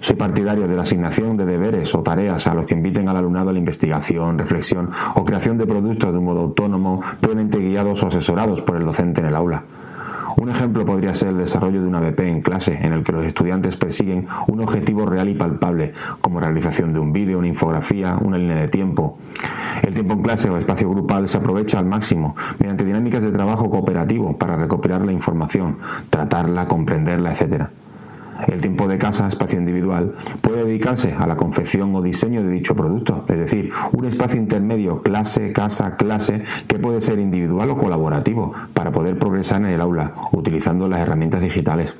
[0.00, 3.50] Soy partidario de la asignación de deberes o tareas a los que inviten al alumnado
[3.50, 8.08] a la investigación, reflexión o creación de productos de un modo autónomo, plenamente guiados o
[8.08, 9.62] asesorados por el docente en el aula.
[10.36, 13.24] Un ejemplo podría ser el desarrollo de una BP en clase, en el que los
[13.24, 18.38] estudiantes persiguen un objetivo real y palpable, como realización de un vídeo, una infografía, una
[18.38, 19.18] línea de tiempo.
[19.82, 23.70] El tiempo en clase o espacio grupal se aprovecha al máximo mediante dinámicas de trabajo
[23.70, 25.78] cooperativo para recopilar la información,
[26.10, 27.68] tratarla, comprenderla, etc.
[28.48, 32.74] El tiempo de casa, espacio individual, puede dedicarse a la confección o diseño de dicho
[32.74, 38.52] producto, es decir, un espacio intermedio clase, casa, clase, que puede ser individual o colaborativo,
[38.74, 41.96] para poder progresar en el aula, utilizando las herramientas digitales.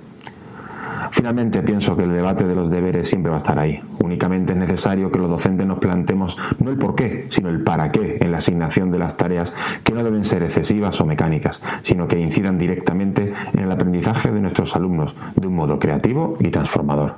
[1.11, 3.83] Finalmente, pienso que el debate de los deberes siempre va a estar ahí.
[4.03, 7.91] Únicamente es necesario que los docentes nos plantemos no el por qué, sino el para
[7.91, 9.53] qué en la asignación de las tareas
[9.85, 14.41] que no deben ser excesivas o mecánicas, sino que incidan directamente en el aprendizaje de
[14.41, 17.17] nuestros alumnos de un modo creativo y transformador.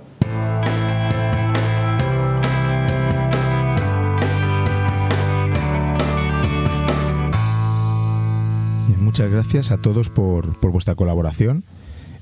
[9.13, 11.65] Muchas gracias a todos por, vuestra colaboración.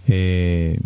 [0.08, 0.80] Eh,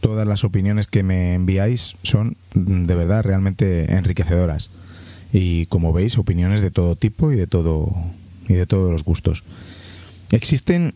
[0.00, 4.70] todas las opiniones que me enviáis son de verdad realmente enriquecedoras.
[5.32, 7.94] Y como veis, opiniones de todo tipo y de todo
[8.48, 9.44] y de todos los gustos.
[10.32, 10.94] Existen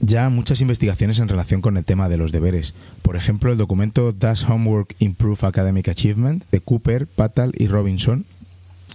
[0.00, 2.74] ya muchas investigaciones en relación con el tema de los deberes.
[3.02, 8.26] Por ejemplo, el documento Does Homework Improve Academic Achievement de Cooper, Patal y Robinson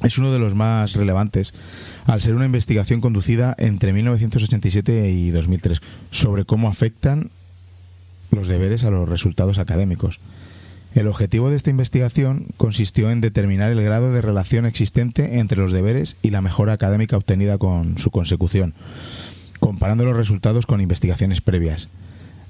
[0.04, 1.54] es uno de los más relevantes
[2.06, 7.30] al ser una investigación conducida entre 1987 y 2003 sobre cómo afectan
[8.32, 10.20] los deberes a los resultados académicos.
[10.94, 15.72] El objetivo de esta investigación consistió en determinar el grado de relación existente entre los
[15.72, 18.74] deberes y la mejora académica obtenida con su consecución,
[19.60, 21.88] comparando los resultados con investigaciones previas.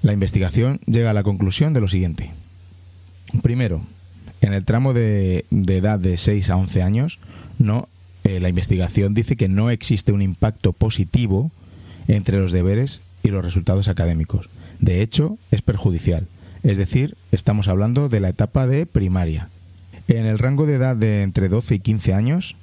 [0.02, 2.32] La investigación llega a la conclusión de lo siguiente.
[3.44, 3.82] Primero,
[4.42, 7.20] en el tramo de, edad de 6 a 11 años,
[7.60, 7.88] no,
[8.24, 11.52] eh, la investigación dice que no existe un impacto positivo
[12.08, 14.50] entre los deberes y los resultados académicos.
[14.82, 16.28] De hecho, es perjudicial.
[16.64, 19.50] Es decir, estamos hablando de la etapa de primaria.
[20.08, 22.56] En el rango de edad de entre 12 y 15 años,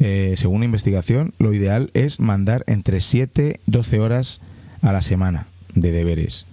[0.00, 4.40] eh, según la investigación, lo ideal es mandar entre 7 y 12 horas
[4.80, 6.46] a la semana de deberes.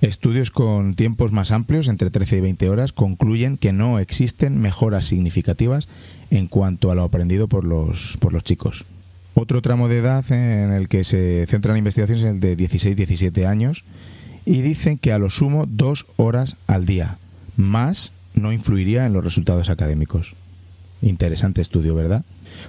[0.00, 5.06] Estudios con tiempos más amplios, entre 13 y 20 horas, concluyen que no existen mejoras
[5.06, 5.88] significativas
[6.30, 8.84] en cuanto a lo aprendido por los, por los chicos.
[9.34, 13.46] Otro tramo de edad en el que se centra la investigación es el de 16-17
[13.46, 13.84] años,
[14.46, 17.18] y dicen que a lo sumo dos horas al día.
[17.56, 20.34] Más no influiría en los resultados académicos.
[21.02, 22.24] Interesante estudio, ¿verdad?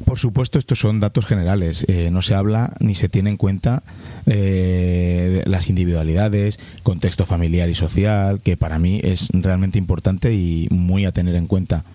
[0.05, 1.85] Por supuesto, estos son datos generales.
[1.87, 3.83] Eh, no se habla ni se tiene en cuenta
[4.25, 11.05] eh, las individualidades, contexto familiar y social, que para mí es realmente importante y muy
[11.05, 11.85] a tener en cuenta.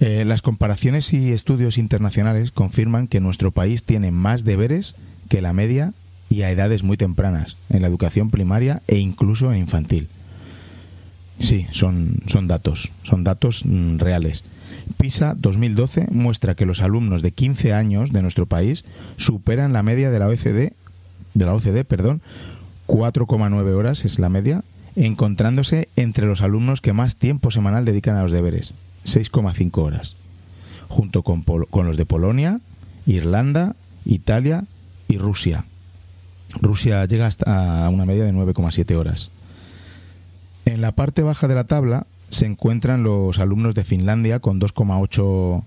[0.00, 4.96] Eh, las comparaciones y estudios internacionales confirman que nuestro país tiene más deberes
[5.28, 5.92] que la media
[6.30, 10.08] y a edades muy tempranas, en la educación primaria e incluso en infantil.
[11.40, 14.44] Sí, son, son datos, son datos mm, reales.
[14.96, 18.84] PISA 2012 muestra que los alumnos de 15 años de nuestro país
[19.16, 20.72] superan la media de la OECD,
[21.34, 22.22] de la OCDE, perdón,
[22.86, 24.62] 4,9 horas es la media,
[24.96, 30.16] encontrándose entre los alumnos que más tiempo semanal dedican a los deberes, 6,5 horas,
[30.88, 32.60] junto con, con los de Polonia,
[33.06, 34.64] Irlanda, Italia
[35.08, 35.64] y Rusia,
[36.60, 39.30] Rusia llega hasta una media de 9,7 horas.
[40.64, 45.62] En la parte baja de la tabla se encuentran los alumnos de Finlandia con 2,8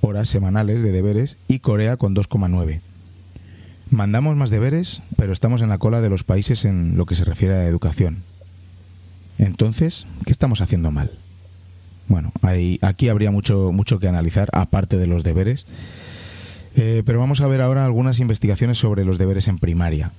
[0.00, 2.80] horas semanales de deberes y Corea con 2,9.
[3.90, 7.24] Mandamos más deberes, pero estamos en la cola de los países en lo que se
[7.24, 8.22] refiere a educación.
[9.38, 11.12] Entonces, ¿qué estamos haciendo mal?
[12.08, 12.32] Bueno,
[12.82, 15.66] aquí habría mucho, mucho que analizar, aparte de los deberes.
[16.80, 20.12] Eh, pero vamos a ver ahora algunas investigaciones sobre los deberes en primaria.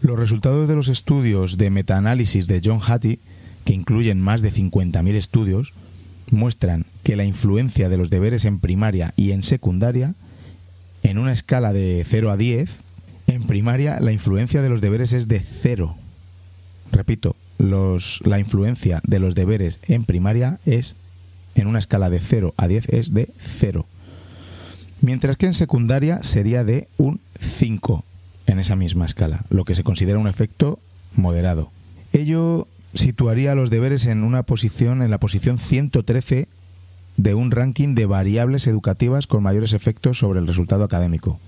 [0.00, 3.18] Los resultados de los estudios de metaanálisis de John Hattie,
[3.64, 5.72] que incluyen más de 50.000 estudios,
[6.30, 10.14] muestran que la influencia de los deberes en primaria y en secundaria,
[11.02, 12.78] en una escala de 0 a 10,
[13.26, 15.96] en primaria la influencia de los deberes es de 0.
[16.92, 20.94] Repito, la influencia de los deberes en primaria es,
[21.56, 23.84] en una escala de 0 a 10, es de 0.
[25.00, 28.04] Mientras que en secundaria sería de un 5
[28.46, 30.78] en esa misma escala, lo que se considera un efecto
[31.14, 31.70] moderado.
[32.12, 36.48] Ello situaría los deberes en una posición, en la posición 113
[37.16, 41.38] de un ranking de variables educativas con mayores efectos sobre el resultado académico.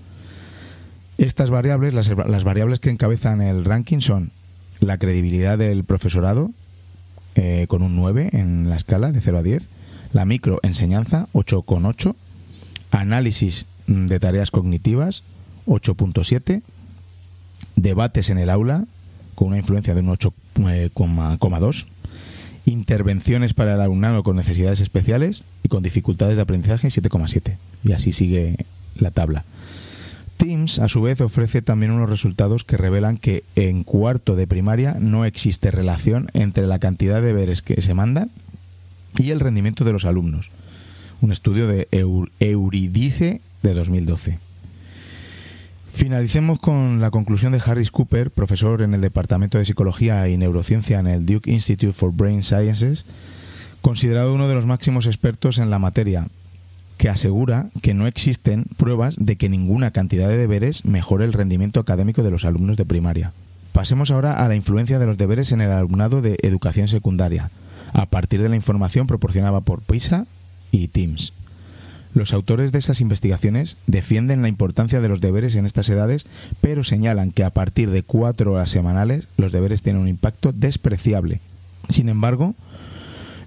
[1.17, 4.31] Estas variables, las, las variables que encabezan el ranking son
[4.79, 6.51] la credibilidad del profesorado,
[7.35, 9.63] eh, con un 9 en la escala de 0 a 10,
[10.13, 12.15] la microenseñanza, 8,8,
[12.91, 15.23] análisis de tareas cognitivas,
[15.65, 16.61] 8.7,
[17.75, 18.85] debates en el aula,
[19.35, 21.85] con una influencia de un 8,2,
[22.65, 27.57] intervenciones para el alumnado con necesidades especiales y con dificultades de aprendizaje, 7,7.
[27.83, 28.65] Y así sigue
[28.97, 29.45] la tabla.
[30.37, 34.97] Teams, a su vez, ofrece también unos resultados que revelan que en cuarto de primaria
[34.99, 38.31] no existe relación entre la cantidad de deberes que se mandan
[39.17, 40.49] y el rendimiento de los alumnos.
[41.21, 41.87] Un estudio de
[42.39, 44.39] Euridice de 2012.
[45.93, 50.97] Finalicemos con la conclusión de Harris Cooper, profesor en el Departamento de Psicología y Neurociencia
[50.97, 53.05] en el Duke Institute for Brain Sciences,
[53.83, 56.25] considerado uno de los máximos expertos en la materia,
[56.97, 61.79] que asegura que no existen pruebas de que ninguna cantidad de deberes mejore el rendimiento
[61.79, 63.31] académico de los alumnos de primaria.
[63.73, 67.51] Pasemos ahora a la influencia de los deberes en el alumnado de educación secundaria,
[67.93, 70.25] a partir de la información proporcionada por PISA
[70.71, 71.33] y TIMS.
[72.13, 76.25] Los autores de esas investigaciones defienden la importancia de los deberes en estas edades,
[76.59, 81.39] pero señalan que a partir de cuatro horas semanales los deberes tienen un impacto despreciable.
[81.87, 82.53] Sin embargo,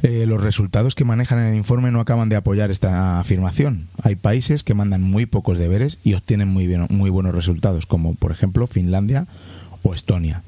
[0.03, 3.87] eh, los resultados que manejan en el informe no acaban de apoyar esta afirmación.
[4.03, 8.15] Hay países que mandan muy pocos deberes y obtienen muy, bien, muy buenos resultados, como
[8.15, 9.27] por ejemplo Finlandia
[9.83, 10.43] o Estonia.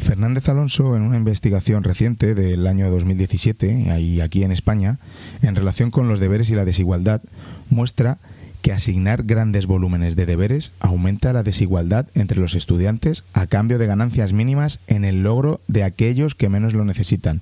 [0.00, 4.98] Fernández Alonso, en una investigación reciente del año 2017, ahí aquí en España,
[5.42, 7.22] en relación con los deberes y la desigualdad,
[7.68, 8.18] muestra
[8.62, 13.86] que asignar grandes volúmenes de deberes aumenta la desigualdad entre los estudiantes a cambio de
[13.86, 17.40] ganancias mínimas en el logro de aquellos que menos lo necesitan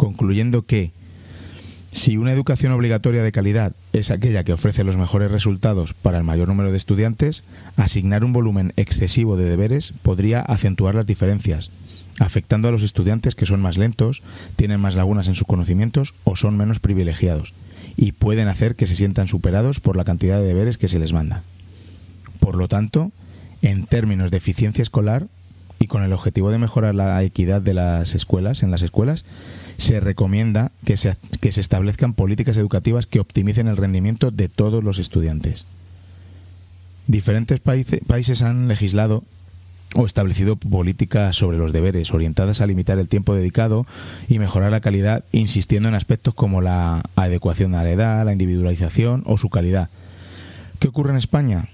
[0.00, 0.92] concluyendo que
[1.92, 6.24] si una educación obligatoria de calidad es aquella que ofrece los mejores resultados para el
[6.24, 7.42] mayor número de estudiantes,
[7.76, 11.70] asignar un volumen excesivo de deberes podría acentuar las diferencias,
[12.20, 14.22] afectando a los estudiantes que son más lentos,
[14.54, 17.54] tienen más lagunas en sus conocimientos o son menos privilegiados,
[17.96, 21.12] y pueden hacer que se sientan superados por la cantidad de deberes que se les
[21.12, 21.42] manda.
[22.38, 23.10] Por lo tanto,
[23.62, 25.26] en términos de eficiencia escolar
[25.80, 29.24] y con el objetivo de mejorar la equidad de las escuelas en las escuelas,
[29.80, 34.84] se recomienda que se, que se establezcan políticas educativas que optimicen el rendimiento de todos
[34.84, 35.64] los estudiantes.
[37.06, 39.24] Diferentes países han legislado
[39.94, 43.86] o establecido políticas sobre los deberes orientadas a limitar el tiempo dedicado
[44.28, 49.24] y mejorar la calidad, insistiendo en aspectos como la adecuación a la edad, la individualización
[49.26, 49.88] o su calidad.
[50.78, 51.68] ¿Qué ocurre en España?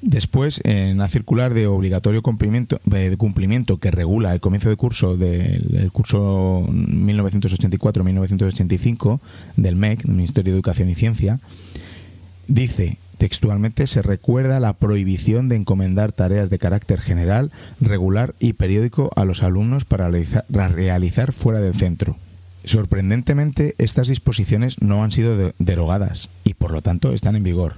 [0.00, 5.16] Después, en la circular de obligatorio cumplimiento, de cumplimiento que regula el comienzo de curso
[5.16, 9.18] del curso 1984-1985
[9.56, 11.40] del MEC, Ministerio de Educación y Ciencia,
[12.46, 17.50] dice textualmente se recuerda la prohibición de encomendar tareas de carácter general,
[17.80, 20.10] regular y periódico a los alumnos para
[20.48, 22.16] realizar fuera del centro.
[22.64, 27.74] Sorprendentemente, estas disposiciones no han sido derogadas y por lo tanto están en vigor,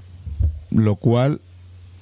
[0.70, 1.40] lo cual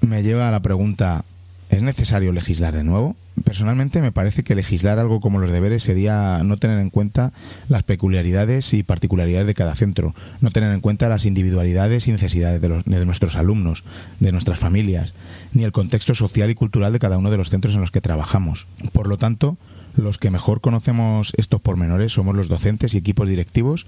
[0.01, 1.25] me lleva a la pregunta,
[1.71, 3.17] ¿es necesario legislar de nuevo?
[3.45, 7.33] Personalmente me parece que legislar algo como los deberes sería no tener en cuenta
[7.69, 12.61] las peculiaridades y particularidades de cada centro, no tener en cuenta las individualidades y necesidades
[12.61, 13.85] de, de nuestros alumnos,
[14.21, 15.15] de nuestras familias,
[15.53, 18.01] ni el contexto social y cultural de cada uno de los centros en los que
[18.01, 18.67] trabajamos.
[18.93, 19.57] Por lo tanto,
[19.97, 23.87] los que mejor conocemos estos pormenores somos los docentes y equipos directivos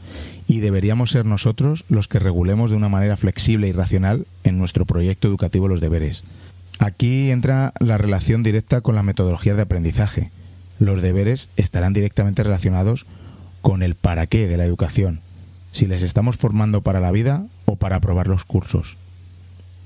[0.48, 4.86] y deberíamos ser nosotros los que regulemos de una manera flexible y racional en nuestro
[4.86, 6.24] proyecto educativo los deberes.
[6.80, 10.30] Aquí entra la relación directa con las metodologías de aprendizaje.
[10.78, 13.04] Los deberes estarán directamente relacionados
[13.60, 15.20] con el para qué de la educación,
[15.72, 18.96] si les estamos formando para la vida o para aprobar los cursos.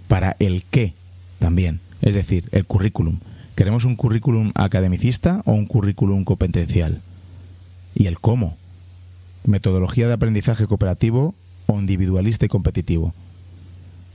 [0.07, 0.95] Para el qué
[1.41, 3.19] también, es decir, el currículum.
[3.57, 7.01] ¿Queremos un currículum academicista o un currículum competencial?
[7.97, 8.57] ¿Y el cómo?
[9.45, 11.35] ¿Metodología de aprendizaje cooperativo
[11.67, 13.15] o individualista y competitivo?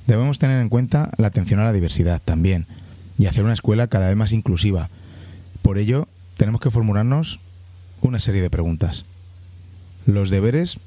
[0.10, 2.66] Debemos tener en cuenta la atención a la diversidad también
[3.20, 4.90] y hacer una escuela cada vez más inclusiva.
[5.62, 7.40] Por ello, tenemos que formularnos
[8.02, 9.06] una serie de preguntas.
[10.08, 10.80] ¿Los deberes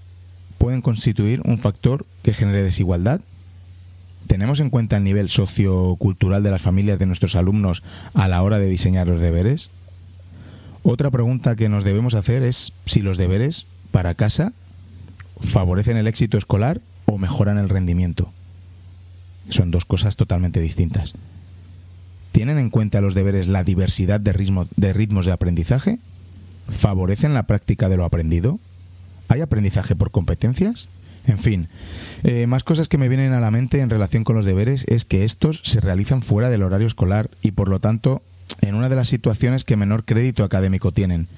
[0.58, 3.20] pueden constituir un factor que genere desigualdad?
[4.26, 8.58] ¿Tenemos en cuenta el nivel sociocultural de las familias de nuestros alumnos a la hora
[8.58, 9.70] de diseñar los deberes?
[10.82, 14.52] Otra pregunta que nos debemos hacer es si los deberes para casa
[15.40, 18.32] favorecen el éxito escolar o mejoran el rendimiento.
[19.48, 21.14] Son dos cosas totalmente distintas.
[22.32, 25.98] ¿Tienen en cuenta los deberes la diversidad de, ritmos de aprendizaje?
[26.68, 28.58] ¿Favorecen la práctica de lo aprendido?
[29.28, 30.88] ¿Hay aprendizaje por competencias?
[31.26, 31.68] En fin,
[32.24, 35.04] eh, más cosas que me vienen a la mente en relación con los deberes es
[35.04, 38.22] que estos se realizan fuera del horario escolar y por lo tanto
[38.60, 41.28] en una de las situaciones que menor crédito académico tienen.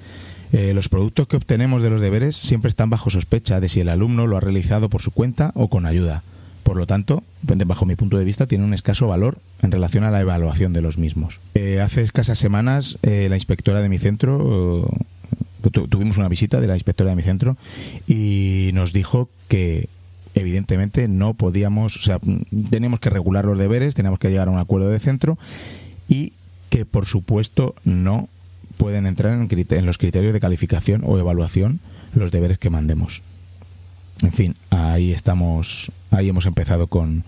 [0.52, 3.88] Eh, los productos que obtenemos de los deberes siempre están bajo sospecha de si el
[3.88, 6.22] alumno lo ha realizado por su cuenta o con ayuda.
[6.64, 10.10] Por lo tanto, bajo mi punto de vista, tiene un escaso valor en relación a
[10.10, 11.40] la evaluación de los mismos.
[11.54, 14.88] Eh, hace escasas semanas, la inspectora de mi centro
[15.70, 17.56] tuvimos una visita de la inspectora de mi centro
[18.06, 19.88] y nos dijo que
[20.34, 22.18] evidentemente no podíamos, o sea,
[22.70, 25.38] teníamos que regular los deberes, teníamos que llegar a un acuerdo de centro
[26.08, 26.32] y
[26.70, 28.28] que por supuesto no
[28.76, 31.80] pueden entrar en, en los criterios de calificación o evaluación
[32.14, 33.22] los deberes que mandemos.
[34.24, 37.24] En fin, ahí estamos, ahí hemos empezado con,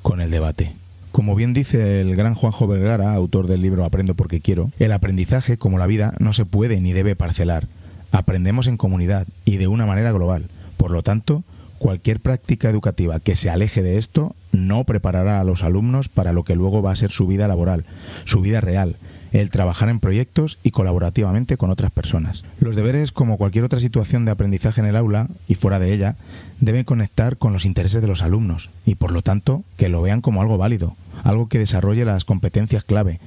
[0.00, 0.72] con el debate.
[1.12, 5.58] Como bien dice el gran Juanjo Vergara, autor del libro Aprendo porque quiero, el aprendizaje,
[5.58, 7.66] como la vida, no se puede ni debe parcelar.
[8.10, 10.46] Aprendemos en comunidad y de una manera global.
[10.78, 11.44] Por lo tanto,
[11.78, 16.44] cualquier práctica educativa que se aleje de esto no preparará a los alumnos para lo
[16.44, 17.84] que luego va a ser su vida laboral,
[18.24, 18.96] su vida real,
[19.32, 22.44] el trabajar en proyectos y colaborativamente con otras personas.
[22.58, 26.16] Los deberes, como cualquier otra situación de aprendizaje en el aula y fuera de ella,
[26.60, 30.20] deben conectar con los intereses de los alumnos y, por lo tanto, que lo vean
[30.20, 33.20] como algo válido, algo que desarrolle las competencias clave.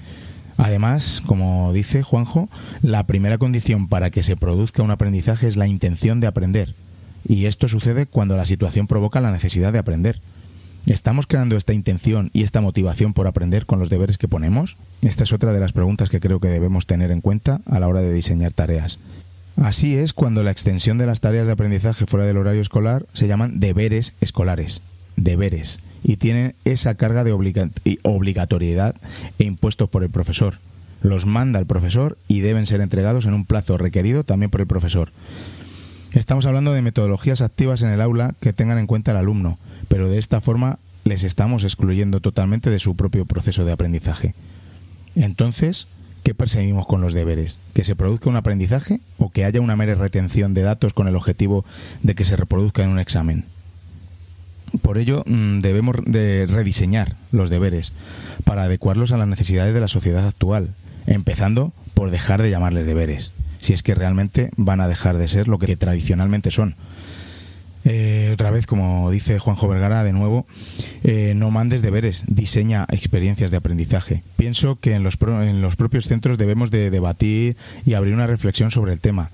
[0.57, 2.49] Además, como dice Juanjo,
[2.81, 6.75] la primera condición para que se produzca un aprendizaje es la intención de aprender.
[7.27, 10.19] Y esto sucede cuando la situación provoca la necesidad de aprender.
[10.85, 14.75] ¿Estamos creando esta intención y esta motivación por aprender con los deberes que ponemos?
[15.01, 17.87] Esta es otra de las preguntas que creo que debemos tener en cuenta a la
[17.87, 18.99] hora de diseñar tareas.
[19.55, 23.27] Así es cuando la extensión de las tareas de aprendizaje fuera del horario escolar se
[23.27, 24.81] llaman deberes escolares.
[25.15, 25.79] Deberes.
[26.03, 28.95] Y tienen esa carga de obligatoriedad
[29.39, 30.55] e impuestos por el profesor.
[31.01, 34.67] Los manda el profesor y deben ser entregados en un plazo requerido también por el
[34.67, 35.11] profesor.
[36.13, 39.57] Estamos hablando de metodologías activas en el aula que tengan en cuenta al alumno,
[39.87, 44.35] pero de esta forma les estamos excluyendo totalmente de su propio proceso de aprendizaje.
[45.15, 45.87] Entonces,
[46.21, 47.57] ¿qué perseguimos con los deberes?
[47.73, 51.15] ¿Que se produzca un aprendizaje o que haya una mera retención de datos con el
[51.15, 51.65] objetivo
[52.03, 53.45] de que se reproduzca en un examen?
[54.83, 57.91] Por ello, mm, debemos de rediseñar los deberes
[58.43, 60.75] para adecuarlos a las necesidades de la sociedad actual,
[61.07, 63.33] empezando por dejar de llamarles deberes
[63.63, 66.75] si es que realmente van a dejar de ser lo que tradicionalmente son.
[67.85, 70.45] Eh, otra vez, como dice Juanjo Vergara, de nuevo,
[71.05, 74.21] eh, no mandes deberes, diseña experiencias de aprendizaje.
[74.35, 77.55] Pienso que en los, en los propios centros debemos de debatir
[77.85, 79.31] y abrir una reflexión sobre el tema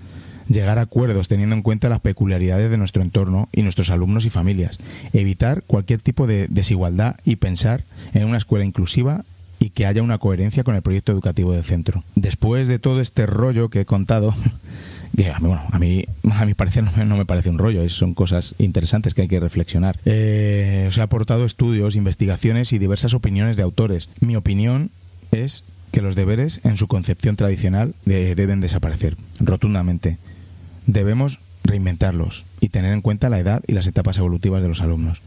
[0.47, 4.31] llegar a acuerdos teniendo en cuenta las peculiaridades de nuestro entorno y nuestros alumnos y
[4.31, 4.79] familias,
[5.13, 7.83] evitar cualquier tipo de desigualdad y pensar
[8.15, 9.25] en una escuela inclusiva
[9.59, 12.03] y que haya una coherencia con el proyecto educativo del centro.
[12.15, 14.33] Después de todo este rollo que he contado,
[15.15, 15.39] que a
[15.79, 19.99] mí a parecer no me, parece un rollo, son cosas interesantes que hay que reflexionar.
[20.05, 24.09] Eh, os he aportado estudios, investigaciones y diversas opiniones de autores.
[24.21, 24.91] Mi opinión
[25.31, 30.17] es que los deberes en su concepción tradicional deben desaparecer rotundamente
[30.91, 35.21] debemos reinventarlos y tener en cuenta la edad y las etapas evolutivas de los alumnos.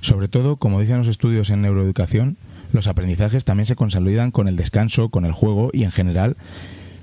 [0.00, 2.36] Sobre todo, como dicen los estudios en neuroeducación,
[2.72, 6.36] los aprendizajes también se consolidan con el descanso, con el juego y en general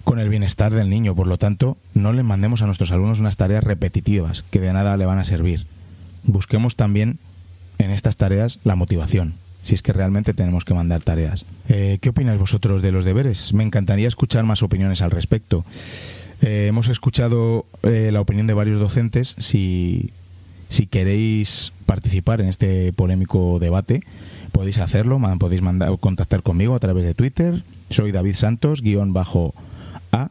[0.03, 1.13] con el bienestar del niño.
[1.13, 4.97] Por lo tanto, no le mandemos a nuestros alumnos unas tareas repetitivas que de nada
[4.97, 5.67] le van a servir.
[6.23, 7.19] Busquemos también
[7.77, 11.45] en estas tareas la motivación, si es que realmente tenemos que mandar tareas.
[11.67, 13.53] Eh, ¿Qué opináis vosotros de los deberes?
[13.53, 15.63] Me encantaría escuchar más opiniones al respecto.
[16.41, 19.35] Eh, hemos escuchado eh, la opinión de varios docentes.
[19.37, 20.11] Si,
[20.69, 24.01] si queréis participar en este polémico debate,
[24.49, 25.19] podéis hacerlo.
[25.39, 27.63] Podéis mandar, contactar conmigo a través de Twitter.
[27.89, 29.53] Soy David Santos, guion bajo
[30.11, 30.29] A.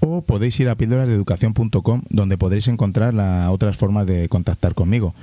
[0.00, 5.14] O podéis ir a píldorasdeeducación.com donde podréis encontrar la, otras formas de contactar conmigo.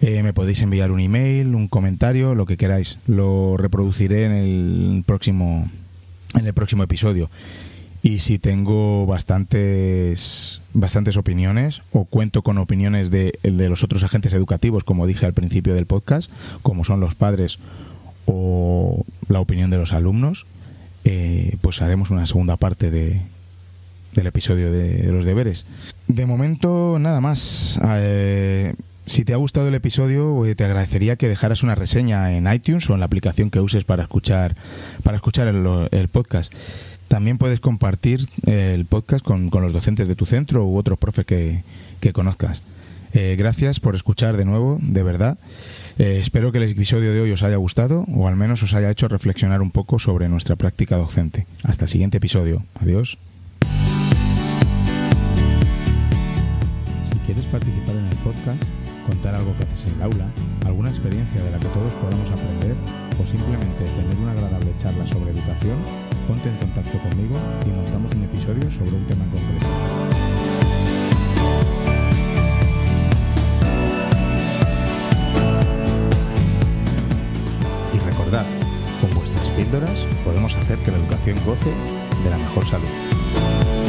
[0.00, 2.98] Eh, me podéis enviar un email, un comentario, lo que queráis.
[3.06, 5.68] Lo reproduciré en el próximo,
[6.34, 7.30] en el próximo episodio
[8.06, 14.32] y si tengo bastantes bastantes opiniones o cuento con opiniones de, de los otros agentes
[14.32, 16.30] educativos, como dije al principio del podcast,
[16.62, 17.58] como son los padres
[18.26, 20.46] o la opinión de los alumnos,
[21.04, 23.22] eh, pues haremos una segunda parte de,
[24.14, 25.66] del episodio de, los deberes.
[26.06, 27.80] De momento, nada más.
[27.82, 28.74] Eh,
[29.06, 32.88] si te ha gustado el episodio, eh, te agradecería que dejaras una reseña en iTunes
[32.88, 34.54] o en la aplicación que uses para escuchar
[35.02, 36.52] para escuchar el, el podcast.
[37.08, 41.24] También puedes compartir eh, el podcast con, los docentes de tu centro u otros profes
[41.24, 41.62] que,
[42.12, 42.62] conozcas.
[43.14, 45.38] Eh, gracias por escuchar de nuevo, de verdad.
[45.98, 48.90] Eh, espero que el episodio de hoy os haya gustado o al menos os haya
[48.90, 51.46] hecho reflexionar un poco sobre nuestra práctica docente.
[51.64, 52.62] Hasta el siguiente episodio.
[52.80, 53.18] Adiós.
[57.10, 58.62] Si quieres participar en el podcast,
[59.06, 60.28] contar algo que haces en el aula,
[60.66, 62.74] alguna experiencia de la que todos podamos aprender
[63.22, 65.78] o simplemente tener una agradable charla sobre educación,
[66.26, 69.66] ponte en contacto conmigo y montamos un episodio sobre un tema en concreto.
[77.94, 78.44] Y recordad,
[79.00, 81.72] con vuestras píldoras podemos hacer que la educación goce
[82.24, 83.85] de la mejor salud.